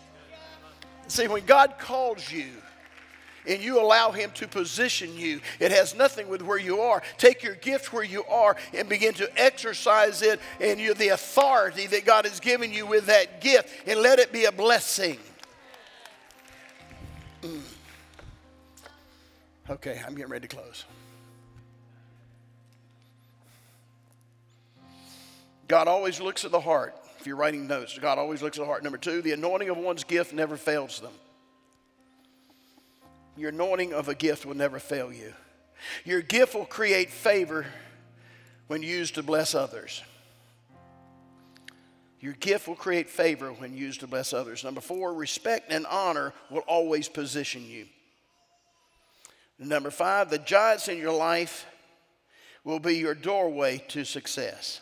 [1.09, 2.49] See, when God calls you,
[3.47, 5.41] and you allow Him to position you.
[5.59, 7.03] It has nothing with where you are.
[7.17, 11.87] Take your gift where you are and begin to exercise it and you, the authority
[11.87, 15.19] that God has given you with that gift and let it be a blessing.
[17.41, 17.63] Mm.
[19.71, 20.85] Okay, I'm getting ready to close.
[25.73, 26.95] God always looks at the heart.
[27.19, 28.83] If you're writing notes, God always looks at the heart.
[28.83, 31.15] Number two, the anointing of one's gift never fails them.
[33.39, 35.33] Your anointing of a gift will never fail you.
[36.05, 37.65] Your gift will create favor
[38.67, 40.03] when used to bless others.
[42.21, 44.65] Your gift will create favor when used to bless others.
[44.65, 47.87] Number four, respect and honor will always position you.
[49.59, 51.65] Number five, the giants in your life
[52.63, 54.82] will be your doorway to success.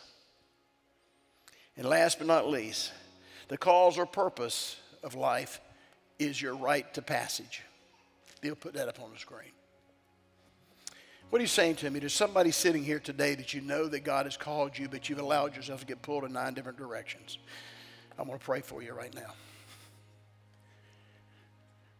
[1.77, 2.91] And last but not least,
[3.47, 5.59] the cause or purpose of life
[6.19, 7.61] is your right to passage.
[8.41, 9.51] They'll put that up on the screen.
[11.29, 11.99] What are you saying to me?
[11.99, 15.19] There's somebody sitting here today that you know that God has called you, but you've
[15.19, 17.37] allowed yourself to get pulled in nine different directions.
[18.19, 19.33] I want to pray for you right now.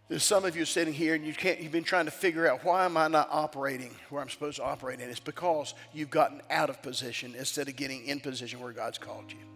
[0.10, 2.66] There's some of you sitting here and you can't, you've been trying to figure out
[2.66, 6.42] why am I not operating where I'm supposed to operate and It's because you've gotten
[6.50, 9.51] out of position instead of getting in position where God's called you.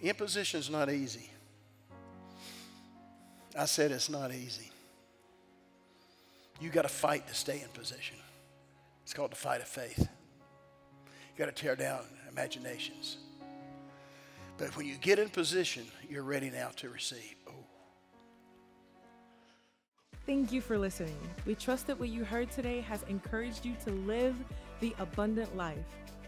[0.00, 1.30] In position is not easy.
[3.58, 4.70] I said it's not easy.
[6.60, 8.16] You got to fight to stay in position.
[9.02, 9.98] It's called the fight of faith.
[9.98, 10.06] You
[11.44, 13.18] got to tear down imaginations.
[14.56, 17.34] But when you get in position, you're ready now to receive.
[17.48, 17.52] Oh.
[20.26, 21.18] Thank you for listening.
[21.46, 24.36] We trust that what you heard today has encouraged you to live
[24.80, 25.78] the abundant life.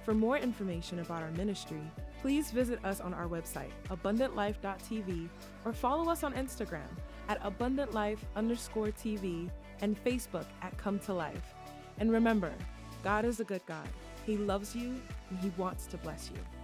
[0.05, 1.83] For more information about our ministry,
[2.23, 5.29] please visit us on our website, abundantlife.tv,
[5.65, 6.89] or follow us on Instagram
[7.29, 9.51] at abundantlife underscore TV
[9.81, 11.55] and Facebook at Come to Life.
[11.99, 12.53] And remember,
[13.03, 13.89] God is a good God.
[14.25, 15.01] He loves you
[15.31, 16.62] and He wants to bless you.